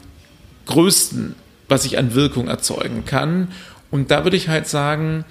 [0.65, 1.35] größten,
[1.69, 3.49] was ich an Wirkung erzeugen kann.
[3.91, 5.27] Und da würde ich halt sagen,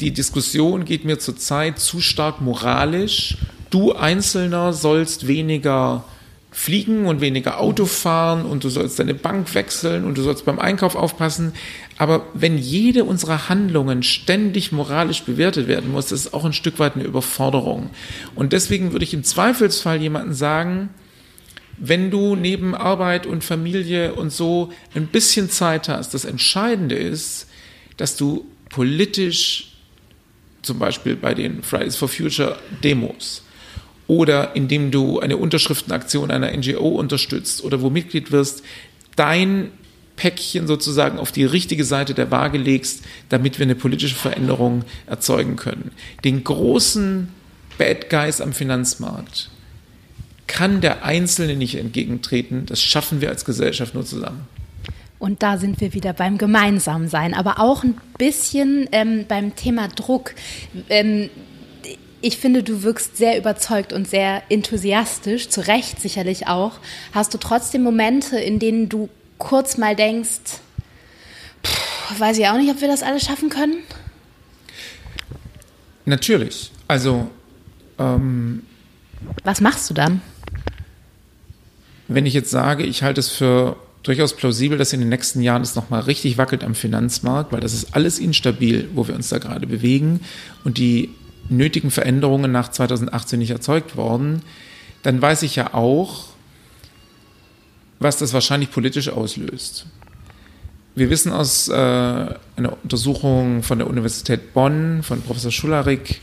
[0.00, 3.36] die Diskussion geht mir zurzeit zu stark moralisch.
[3.70, 6.04] Du Einzelner sollst weniger
[6.54, 10.60] fliegen und weniger Auto fahren und du sollst deine Bank wechseln und du sollst beim
[10.60, 11.52] Einkauf aufpassen.
[11.98, 16.78] Aber wenn jede unserer Handlungen ständig moralisch bewertet werden muss, das ist auch ein Stück
[16.78, 17.90] weit eine Überforderung.
[18.36, 20.90] Und deswegen würde ich im Zweifelsfall jemanden sagen,
[21.76, 27.48] wenn du neben Arbeit und Familie und so ein bisschen Zeit hast, das Entscheidende ist,
[27.96, 29.68] dass du politisch,
[30.62, 33.44] zum Beispiel bei den Fridays for Future Demos,
[34.08, 38.64] oder indem du eine Unterschriftenaktion einer NGO unterstützt oder wo Mitglied wirst,
[39.14, 39.70] dein
[40.16, 45.54] Päckchen sozusagen auf die richtige Seite der Waage legst, damit wir eine politische Veränderung erzeugen
[45.54, 45.92] können.
[46.24, 47.28] Den großen
[47.78, 49.50] Bad Guys am Finanzmarkt
[50.48, 52.66] kann der Einzelne nicht entgegentreten.
[52.66, 54.48] Das schaffen wir als Gesellschaft nur zusammen.
[55.24, 60.34] Und da sind wir wieder beim Gemeinsamsein, aber auch ein bisschen ähm, beim Thema Druck.
[60.90, 61.30] Ähm,
[62.20, 66.72] ich finde, du wirkst sehr überzeugt und sehr enthusiastisch, zu Recht sicherlich auch.
[67.12, 69.08] Hast du trotzdem Momente, in denen du
[69.38, 70.60] kurz mal denkst,
[71.64, 73.78] pff, weiß ich auch nicht, ob wir das alles schaffen können?
[76.04, 76.70] Natürlich.
[76.86, 77.30] Also.
[77.98, 78.62] Ähm,
[79.42, 80.20] Was machst du dann?
[82.08, 85.62] Wenn ich jetzt sage, ich halte es für durchaus plausibel, dass in den nächsten Jahren
[85.62, 89.38] es nochmal richtig wackelt am Finanzmarkt, weil das ist alles instabil, wo wir uns da
[89.38, 90.20] gerade bewegen
[90.62, 91.10] und die
[91.48, 94.42] nötigen Veränderungen nach 2018 nicht erzeugt worden,
[95.02, 96.26] dann weiß ich ja auch,
[97.98, 99.86] was das wahrscheinlich politisch auslöst.
[100.94, 106.20] Wir wissen aus äh, einer Untersuchung von der Universität Bonn von Professor Schularik,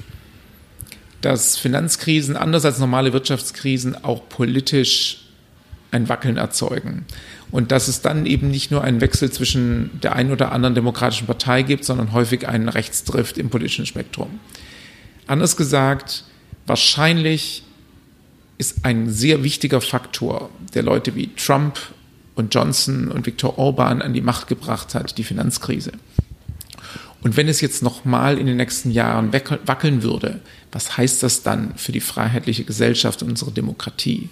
[1.22, 5.26] dass Finanzkrisen anders als normale Wirtschaftskrisen auch politisch
[5.92, 7.06] ein Wackeln erzeugen.
[7.52, 11.28] Und dass es dann eben nicht nur einen Wechsel zwischen der einen oder anderen demokratischen
[11.28, 14.40] Partei gibt, sondern häufig einen Rechtsdrift im politischen Spektrum.
[15.28, 16.24] Anders gesagt,
[16.66, 17.64] wahrscheinlich
[18.58, 21.80] ist ein sehr wichtiger Faktor, der Leute wie Trump
[22.36, 25.92] und Johnson und Viktor Orban an die Macht gebracht hat, die Finanzkrise.
[27.22, 30.40] Und wenn es jetzt nochmal in den nächsten Jahren wackeln würde,
[30.72, 34.30] was heißt das dann für die freiheitliche Gesellschaft und unsere Demokratie?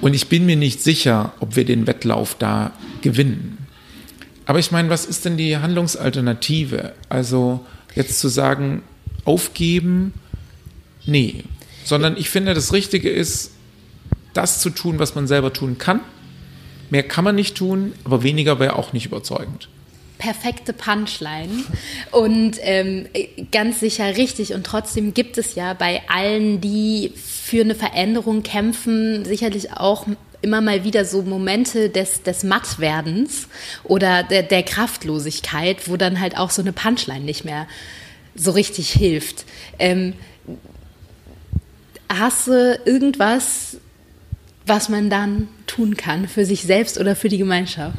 [0.00, 3.58] Und ich bin mir nicht sicher, ob wir den Wettlauf da gewinnen.
[4.46, 6.92] Aber ich meine, was ist denn die Handlungsalternative?
[7.08, 7.64] Also
[7.94, 8.82] jetzt zu sagen,
[9.24, 10.12] aufgeben,
[11.06, 11.44] nee.
[11.84, 13.52] Sondern ich finde, das Richtige ist,
[14.34, 16.00] das zu tun, was man selber tun kann.
[16.90, 19.68] Mehr kann man nicht tun, aber weniger wäre auch nicht überzeugend
[20.24, 21.64] perfekte Punchline
[22.10, 23.06] und ähm,
[23.52, 24.54] ganz sicher richtig.
[24.54, 30.06] Und trotzdem gibt es ja bei allen, die für eine Veränderung kämpfen, sicherlich auch
[30.40, 33.48] immer mal wieder so Momente des, des Mattwerdens
[33.82, 37.66] oder der, der Kraftlosigkeit, wo dann halt auch so eine Punchline nicht mehr
[38.34, 39.44] so richtig hilft.
[39.78, 40.14] Ähm,
[42.08, 43.76] hast du irgendwas,
[44.64, 47.98] was man dann tun kann für sich selbst oder für die Gemeinschaft?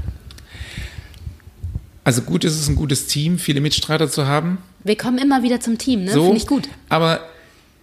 [2.05, 4.59] Also gut ist es, ein gutes Team, viele Mitstreiter zu haben.
[4.83, 6.11] Wir kommen immer wieder zum Team, ne?
[6.11, 6.69] So, Finde ich gut.
[6.87, 7.27] Aber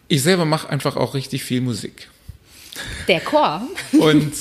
[0.07, 2.09] ich selber mache einfach auch richtig viel Musik.
[3.09, 3.63] Der Chor.
[3.99, 4.33] Und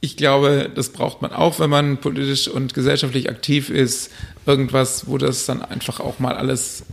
[0.00, 4.10] ich glaube, das braucht man auch, wenn man politisch und gesellschaftlich aktiv ist.
[4.46, 6.84] Irgendwas, wo das dann einfach auch mal alles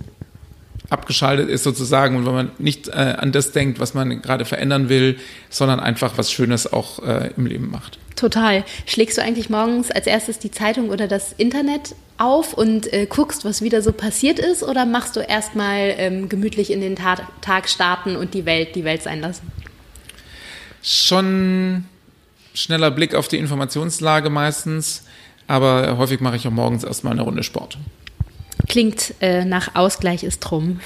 [0.92, 4.90] abgeschaltet ist sozusagen und wenn man nicht äh, an das denkt, was man gerade verändern
[4.90, 5.18] will,
[5.50, 7.98] sondern einfach was Schönes auch äh, im Leben macht.
[8.18, 8.66] Total.
[8.86, 13.46] Schlägst du eigentlich morgens als erstes die Zeitung oder das Internet auf und äh, guckst,
[13.46, 17.70] was wieder so passiert ist oder machst du erstmal ähm, gemütlich in den Ta Tag
[17.70, 19.50] starten und die Welt die Welt sein lassen?
[20.84, 21.86] Schon
[22.54, 25.06] schneller Blick auf die Informationslage meistens,
[25.48, 27.78] aber häufig mache ich auch morgens erstmal eine Runde Sport.
[28.68, 30.80] Klingt äh, nach Ausgleich ist drum.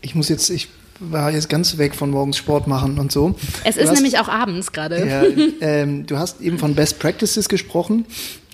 [0.00, 0.68] Ich muss jetzt, ich
[1.00, 3.34] war jetzt ganz weg von morgens Sport machen und so.
[3.64, 5.06] Es ist hast, nämlich auch abends gerade.
[5.06, 5.24] Ja,
[5.60, 8.06] ähm, du hast eben von Best Practices gesprochen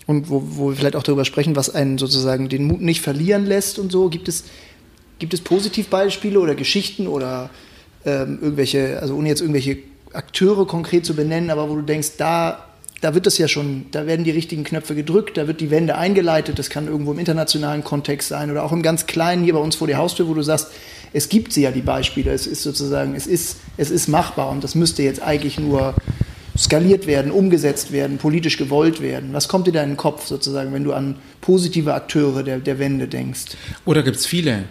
[0.07, 3.47] und wo, wo wir vielleicht auch darüber sprechen, was einen sozusagen den Mut nicht verlieren
[3.47, 4.09] lässt und so.
[4.09, 4.45] Gibt es,
[5.19, 7.51] gibt es Positivbeispiele oder Geschichten oder
[8.05, 9.79] ähm, irgendwelche, also ohne jetzt irgendwelche
[10.13, 12.70] Akteure konkret zu benennen, aber wo du denkst, da
[13.01, 15.97] da wird es ja schon, da werden die richtigen Knöpfe gedrückt, da wird die Wende
[15.97, 19.61] eingeleitet, das kann irgendwo im internationalen Kontext sein oder auch im ganz kleinen hier bei
[19.61, 20.69] uns vor der Haustür, wo du sagst,
[21.13, 24.63] es gibt sie ja die Beispiele, es ist sozusagen, es ist, es ist machbar und
[24.63, 25.95] das müsste jetzt eigentlich nur
[26.57, 29.33] skaliert werden, umgesetzt werden, politisch gewollt werden.
[29.33, 32.79] Was kommt dir da in den Kopf sozusagen, wenn du an positive Akteure der, der
[32.79, 33.57] Wende denkst?
[33.87, 34.65] Oder gibt es viele?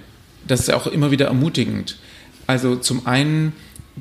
[0.47, 1.97] Das ist ja auch immer wieder ermutigend.
[2.45, 3.53] Also zum einen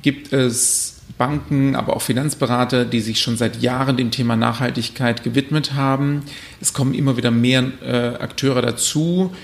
[0.02, 5.74] gibt es Banken, aber auch Finanzberater, die sich schon seit Jahren dem Thema Nachhaltigkeit gewidmet
[5.74, 6.22] haben.
[6.60, 9.34] Es kommen immer wieder mehr äh, Akteure dazu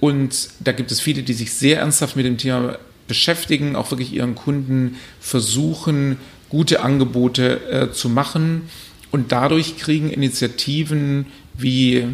[0.00, 4.12] und da gibt es viele, die sich sehr ernsthaft mit dem Thema beschäftigen, auch wirklich
[4.12, 6.16] ihren Kunden versuchen,
[6.48, 8.62] gute Angebote äh, zu machen
[9.10, 12.06] und dadurch kriegen Initiativen wie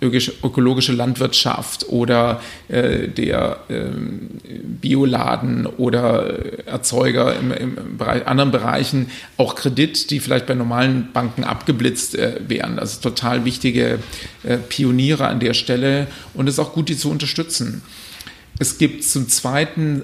[0.00, 3.84] ökologische Landwirtschaft oder äh, der äh,
[4.80, 11.44] Bioladen oder Erzeuger im, im Bereich, anderen Bereichen auch Kredit, die vielleicht bei normalen Banken
[11.44, 12.78] abgeblitzt äh, wären.
[12.78, 13.98] Ist total wichtige
[14.42, 17.82] äh, Pioniere an der Stelle und es ist auch gut, die zu unterstützen.
[18.58, 20.02] Es gibt zum Zweiten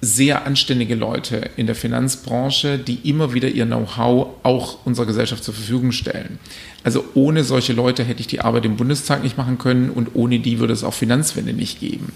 [0.00, 5.54] sehr anständige Leute in der Finanzbranche, die immer wieder ihr Know-how auch unserer Gesellschaft zur
[5.54, 6.38] Verfügung stellen.
[6.84, 10.38] Also ohne solche Leute hätte ich die Arbeit im Bundestag nicht machen können und ohne
[10.38, 12.12] die würde es auch Finanzwende nicht geben.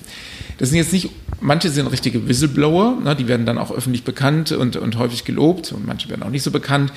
[0.59, 1.11] Das sind jetzt nicht,
[1.41, 5.73] manche sind richtige Whistleblower, ne, die werden dann auch öffentlich bekannt und, und häufig gelobt
[5.73, 6.93] und manche werden auch nicht so bekannt.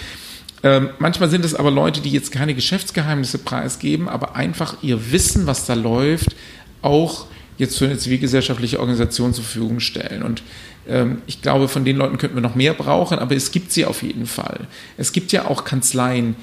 [0.64, 5.48] Ähm, manchmal sind es aber Leute, die jetzt keine Geschäftsgeheimnisse preisgeben, aber einfach ihr Wissen,
[5.48, 6.36] was da läuft,
[6.82, 7.28] auch
[7.58, 10.24] jetzt für eine zivilgesellschaftliche Organisation zur Verfügung stellen.
[10.24, 10.44] Und
[10.88, 13.86] ähm, ich glaube, von den Leuten könnten wir noch mehr brauchen, aber es gibt sie
[13.86, 14.68] auf jeden Fall.
[14.98, 16.36] Es gibt ja auch Kanzleien,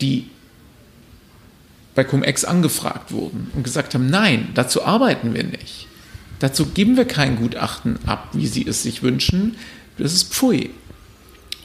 [0.00, 0.26] die
[1.94, 5.86] bei Cum-Ex angefragt wurden und gesagt haben, nein, dazu arbeiten wir nicht.
[6.38, 9.56] Dazu geben wir kein Gutachten ab, wie sie es sich wünschen.
[9.98, 10.70] Das ist Pfui.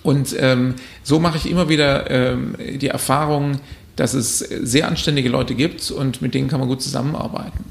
[0.03, 3.59] Und ähm, so mache ich immer wieder ähm, die Erfahrung,
[3.95, 7.63] dass es sehr anständige Leute gibt und mit denen kann man gut zusammenarbeiten.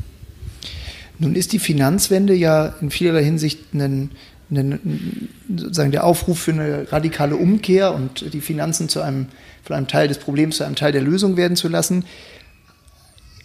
[1.19, 4.11] Nun ist die Finanzwende ja in vielerlei Hinsicht ein,
[4.51, 9.27] ein, sozusagen der Aufruf für eine radikale Umkehr und die Finanzen zu einem,
[9.63, 12.05] von einem Teil des Problems zu einem Teil der Lösung werden zu lassen.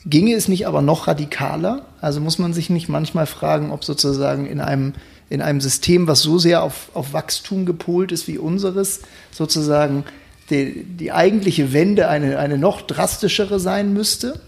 [0.05, 1.85] Ginge es nicht aber noch radikaler?
[2.01, 4.93] Also muss man sich nicht manchmal fragen, ob sozusagen in einem,
[5.29, 9.01] in einem System, was so sehr auf, auf Wachstum gepolt ist wie unseres,
[9.31, 10.05] sozusagen
[10.49, 14.39] die, die eigentliche Wende eine, eine noch drastischere sein müsste?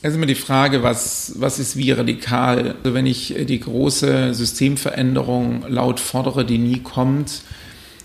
[0.00, 2.76] Es ist immer die Frage, was, was ist wie radikal.
[2.84, 7.42] Also wenn ich die große Systemveränderung laut fordere, die nie kommt,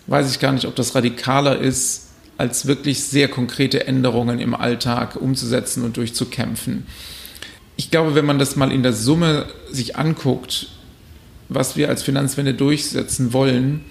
[0.08, 5.18] weiß ich gar nicht, ob das radikaler ist, als wirklich sehr konkrete Änderungen im Alltag
[5.18, 6.88] umzusetzen und durchzukämpfen.
[7.78, 10.70] Ich glaube, wenn man das mal in der Summe sich anguckt,
[11.48, 13.82] was wir als Finanzwende durchsetzen wollen,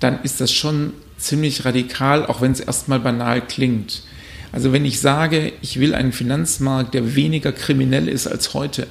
[0.00, 4.02] dann ist das schon ziemlich radikal, auch wenn es erstmal banal klingt.
[4.52, 8.86] Also wenn ich sage, ich will einen Finanzmarkt, der weniger kriminell ist als heute,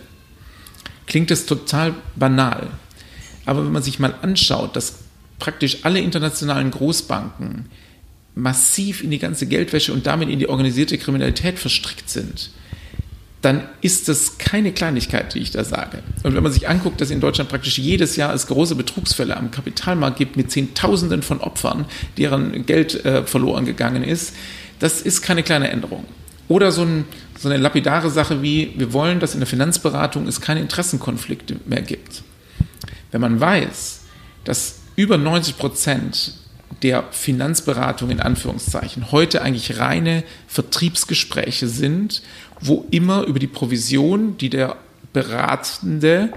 [1.07, 2.67] klingt das total banal.
[3.45, 4.95] Aber wenn man sich mal anschaut, dass
[5.39, 7.65] praktisch alle internationalen Großbanken
[8.35, 12.49] massiv in die ganze Geldwäsche und damit in die organisierte Kriminalität verstrickt sind,
[13.45, 15.99] dann ist das keine Kleinigkeit, die ich da sage.
[16.23, 19.51] Und wenn man sich anguckt, dass in Deutschland praktisch jedes Jahr es große Betrugsfälle am
[19.51, 21.85] Kapitalmarkt gibt mit Zehntausenden von Opfern,
[22.17, 24.33] deren Geld äh, verloren gegangen ist,
[24.80, 26.05] das ist keine kleine Änderung.
[26.47, 27.05] Oder so, ein,
[27.38, 31.82] so eine lapidare Sache wie, wir wollen, dass in der Finanzberatung es keine Interessenkonflikte mehr
[31.82, 32.23] gibt.
[33.11, 34.01] Wenn man weiß,
[34.43, 36.34] dass über 90 Prozent
[36.84, 42.21] der Finanzberatung in Anführungszeichen heute eigentlich reine Vertriebsgespräche sind,
[42.61, 44.76] wo immer über die Provision, die der
[45.13, 46.34] Beratende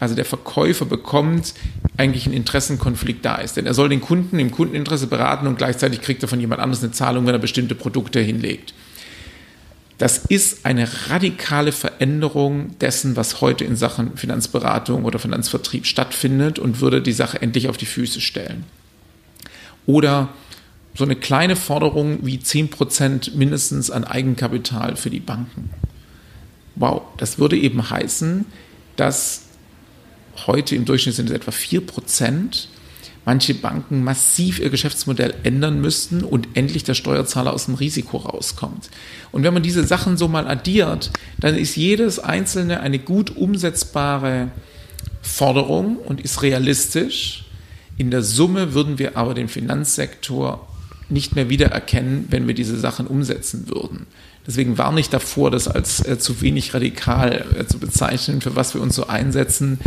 [0.00, 1.54] also der Verkäufer bekommt,
[1.96, 3.56] eigentlich ein Interessenkonflikt da ist.
[3.56, 6.82] Denn er soll den Kunden im Kundeninteresse beraten und gleichzeitig kriegt er von jemand anderes
[6.82, 8.74] eine Zahlung, wenn er bestimmte Produkte hinlegt.
[9.98, 16.80] Das ist eine radikale Veränderung dessen, was heute in Sachen Finanzberatung oder Finanzvertrieb stattfindet und
[16.80, 18.64] würde die Sache endlich auf die Füße stellen.
[19.84, 20.30] Oder
[20.94, 25.68] so eine kleine Forderung wie 10% mindestens an Eigenkapital für die Banken.
[26.76, 28.46] Wow, das würde eben heißen,
[28.96, 29.49] dass
[30.46, 32.66] heute im Durchschnitt sind es etwa 4%,
[33.24, 38.90] manche Banken massiv ihr Geschäftsmodell ändern müssten und endlich der Steuerzahler aus dem Risiko rauskommt.
[39.32, 44.50] Und wenn man diese Sachen so mal addiert, dann ist jedes einzelne eine gut umsetzbare
[45.22, 47.44] Forderung und ist realistisch.
[47.96, 50.66] In der Summe würden wir aber den Finanzsektor
[51.10, 54.06] nicht mehr wiedererkennen, wenn wir diese Sachen umsetzen würden.
[54.46, 58.74] Deswegen warne ich davor, das als äh, zu wenig radikal äh, zu bezeichnen, für was
[58.74, 59.78] wir uns so einsetzen.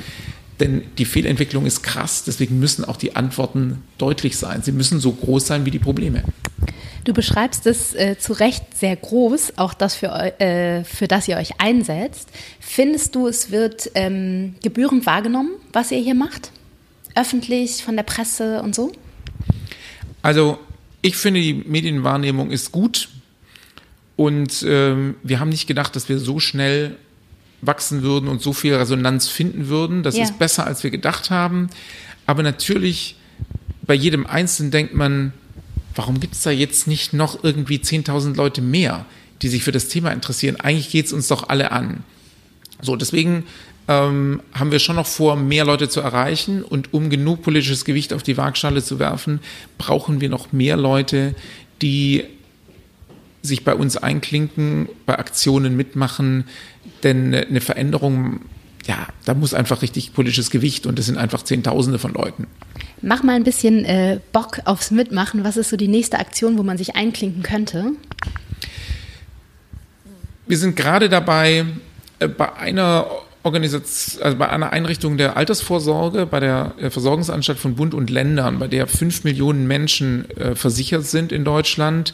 [0.59, 4.61] Denn die Fehlentwicklung ist krass, deswegen müssen auch die Antworten deutlich sein.
[4.61, 6.23] Sie müssen so groß sein wie die Probleme.
[7.03, 10.07] Du beschreibst es äh, zu Recht sehr groß, auch das, für,
[10.39, 12.29] äh, für das ihr euch einsetzt.
[12.59, 16.51] Findest du, es wird ähm, gebührend wahrgenommen, was ihr hier macht?
[17.15, 18.91] Öffentlich, von der Presse und so?
[20.21, 20.59] Also,
[21.01, 23.09] ich finde, die Medienwahrnehmung ist gut.
[24.15, 26.95] Und ähm, wir haben nicht gedacht, dass wir so schnell
[27.65, 30.03] wachsen würden und so viel Resonanz finden würden.
[30.03, 30.23] Das ja.
[30.23, 31.69] ist besser, als wir gedacht haben.
[32.25, 33.15] Aber natürlich,
[33.81, 35.33] bei jedem Einzelnen denkt man,
[35.95, 39.05] warum gibt es da jetzt nicht noch irgendwie 10.000 Leute mehr,
[39.41, 40.57] die sich für das Thema interessieren?
[40.59, 42.03] Eigentlich geht es uns doch alle an.
[42.81, 43.45] So, deswegen
[43.87, 46.63] ähm, haben wir schon noch vor, mehr Leute zu erreichen.
[46.63, 49.39] Und um genug politisches Gewicht auf die Waagschale zu werfen,
[49.77, 51.35] brauchen wir noch mehr Leute,
[51.81, 52.25] die
[53.43, 56.45] sich bei uns einklinken, bei Aktionen mitmachen,
[57.03, 58.39] denn eine Veränderung,
[58.85, 62.47] ja, da muss einfach richtig politisches Gewicht und das sind einfach Zehntausende von Leuten.
[63.01, 65.43] Mach mal ein bisschen äh, Bock aufs Mitmachen.
[65.43, 67.91] Was ist so die nächste Aktion, wo man sich einklinken könnte?
[70.47, 71.65] Wir sind gerade dabei,
[72.19, 73.07] äh, bei einer
[73.43, 78.59] Organisation, also bei einer Einrichtung der Altersvorsorge, bei der äh, Versorgungsanstalt von Bund und Ländern,
[78.59, 82.13] bei der fünf Millionen Menschen äh, versichert sind in Deutschland,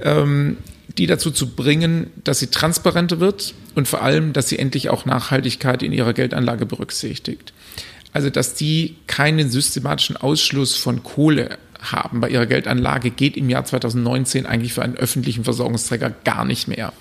[0.00, 0.58] ähm,
[0.96, 5.04] die dazu zu bringen, dass sie transparenter wird und vor allem, dass sie endlich auch
[5.04, 7.52] Nachhaltigkeit in ihrer Geldanlage berücksichtigt.
[8.12, 13.64] Also, dass die keinen systematischen Ausschluss von Kohle haben bei ihrer Geldanlage, geht im Jahr
[13.64, 16.92] 2019 eigentlich für einen öffentlichen Versorgungsträger gar nicht mehr.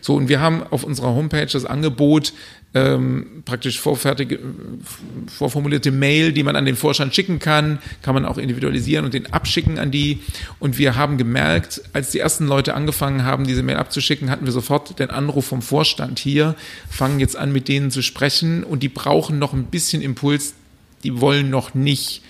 [0.00, 2.32] So, und wir haben auf unserer Homepage das Angebot,
[2.74, 4.38] ähm, praktisch vorfertige,
[5.26, 9.32] vorformulierte Mail, die man an den Vorstand schicken kann, kann man auch individualisieren und den
[9.32, 10.20] abschicken an die.
[10.58, 14.52] Und wir haben gemerkt, als die ersten Leute angefangen haben, diese Mail abzuschicken, hatten wir
[14.52, 16.54] sofort den Anruf vom Vorstand hier,
[16.90, 20.54] fangen jetzt an, mit denen zu sprechen und die brauchen noch ein bisschen Impuls,
[21.04, 22.22] die wollen noch nicht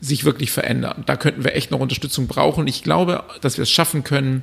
[0.00, 1.04] sich wirklich verändern.
[1.06, 2.66] Da könnten wir echt noch Unterstützung brauchen.
[2.66, 4.42] Ich glaube, dass wir es schaffen können,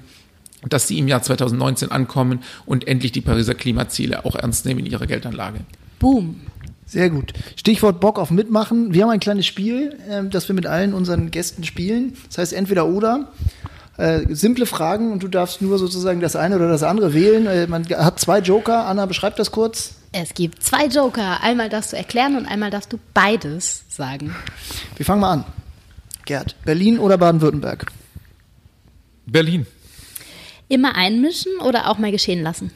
[0.70, 4.86] dass sie im Jahr 2019 ankommen und endlich die Pariser Klimaziele auch ernst nehmen in
[4.86, 5.59] ihrer Geldanlage.
[5.99, 6.41] Boom.
[6.86, 7.34] Sehr gut.
[7.55, 8.93] Stichwort Bock auf Mitmachen.
[8.93, 12.14] Wir haben ein kleines Spiel, äh, das wir mit allen unseren Gästen spielen.
[12.28, 13.32] Das heißt entweder oder.
[13.97, 17.45] Äh, simple Fragen und du darfst nur sozusagen das eine oder das andere wählen.
[17.45, 18.86] Äh, man hat zwei Joker.
[18.86, 19.95] Anna, beschreib das kurz.
[20.11, 21.41] Es gibt zwei Joker.
[21.41, 24.36] Einmal darfst du erklären und einmal darfst du beides sagen.
[24.95, 25.45] Wir fangen mal an.
[26.26, 27.88] Gerd, Berlin oder Baden-Württemberg?
[29.26, 29.66] Berlin.
[30.74, 32.71] Immer einmischen oder auch mal geschehen lassen?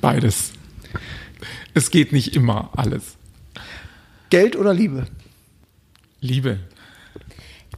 [0.00, 0.52] Beides.
[1.74, 3.18] Es geht nicht immer alles.
[4.30, 5.06] Geld oder Liebe?
[6.22, 6.60] Liebe.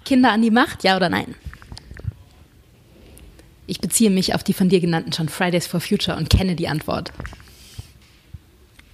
[0.04, 1.34] Kinder an die Macht, ja oder nein?
[3.66, 6.68] Ich beziehe mich auf die von dir genannten schon Fridays for Future und kenne die
[6.68, 7.12] Antwort.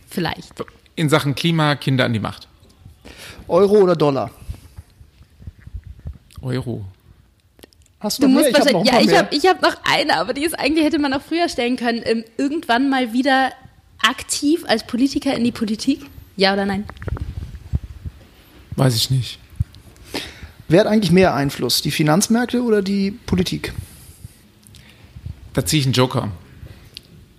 [0.08, 0.54] Vielleicht.
[0.96, 2.48] In Sachen Klima, Kinder an die Macht.
[3.48, 4.30] Euro oder Dollar?
[6.40, 6.86] Euro.
[8.00, 8.66] Hast du, du noch musst mehr?
[8.66, 11.12] Ich hab ja, ich habe ich hab noch eine, aber die ist eigentlich hätte man
[11.12, 12.00] auch früher stellen können.
[12.04, 13.52] Ähm, irgendwann mal wieder
[14.02, 16.06] aktiv als Politiker in die Politik?
[16.36, 16.84] Ja oder nein?
[18.76, 19.38] Weiß ich nicht.
[20.68, 21.82] Wer hat eigentlich mehr Einfluss?
[21.82, 23.74] Die Finanzmärkte oder die Politik?
[25.52, 26.30] Da ziehe ich einen Joker.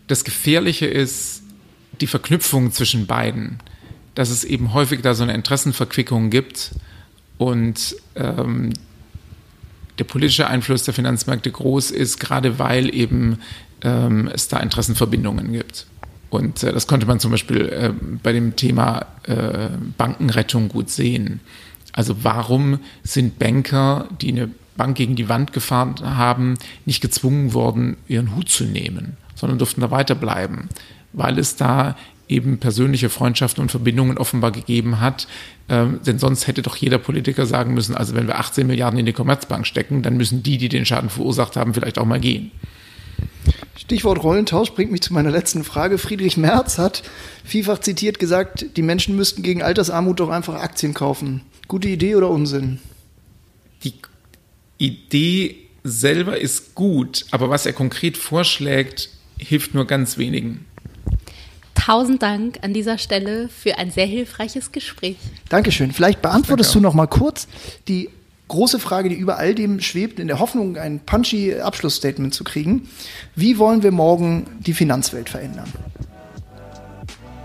[0.07, 1.41] Das Gefährliche ist
[2.01, 3.59] die Verknüpfung zwischen beiden.
[4.13, 6.71] Dass es eben häufig da so eine Interessenverquickung gibt
[7.37, 8.73] und ähm,
[10.01, 13.37] der politische Einfluss der Finanzmärkte groß ist, gerade weil eben
[13.83, 15.85] ähm, es da Interessenverbindungen gibt.
[16.31, 17.93] Und äh, das konnte man zum Beispiel äh,
[18.23, 21.39] bei dem Thema äh, Bankenrettung gut sehen.
[21.93, 27.97] Also warum sind Banker, die eine Bank gegen die Wand gefahren haben, nicht gezwungen worden,
[28.07, 30.69] ihren Hut zu nehmen, sondern durften da weiterbleiben,
[31.13, 31.95] weil es da
[32.31, 35.27] eben persönliche Freundschaften und Verbindungen offenbar gegeben hat.
[35.69, 39.05] Ähm, denn sonst hätte doch jeder Politiker sagen müssen, also wenn wir 18 Milliarden in
[39.05, 42.51] die Commerzbank stecken, dann müssen die, die den Schaden verursacht haben, vielleicht auch mal gehen.
[43.75, 45.97] Stichwort Rollentausch bringt mich zu meiner letzten Frage.
[45.97, 47.03] Friedrich Merz hat
[47.43, 51.41] vielfach zitiert gesagt, die Menschen müssten gegen Altersarmut doch einfach Aktien kaufen.
[51.67, 52.79] Gute Idee oder Unsinn?
[53.83, 53.93] Die
[54.77, 60.65] Idee selber ist gut, aber was er konkret vorschlägt, hilft nur ganz wenigen.
[61.83, 65.17] Tausend Dank an dieser Stelle für ein sehr hilfreiches Gespräch.
[65.49, 65.91] Dankeschön.
[65.91, 67.47] Vielleicht beantwortest du noch mal kurz
[67.87, 68.09] die
[68.49, 72.87] große Frage, die über all dem schwebt, in der Hoffnung, ein punchy Abschlussstatement zu kriegen.
[73.33, 75.73] Wie wollen wir morgen die Finanzwelt verändern?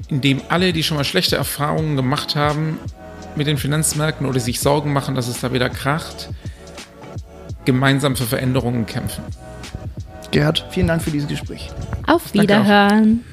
[0.08, 2.78] Indem alle, die schon mal schlechte Erfahrungen gemacht haben
[3.36, 6.28] mit den Finanzmärkten oder sich Sorgen machen, dass es da wieder kracht,
[7.64, 9.24] gemeinsam für Veränderungen kämpfen.
[10.30, 11.70] Gerhard, vielen Dank für dieses Gespräch.
[12.06, 13.24] Auf Wiederhören.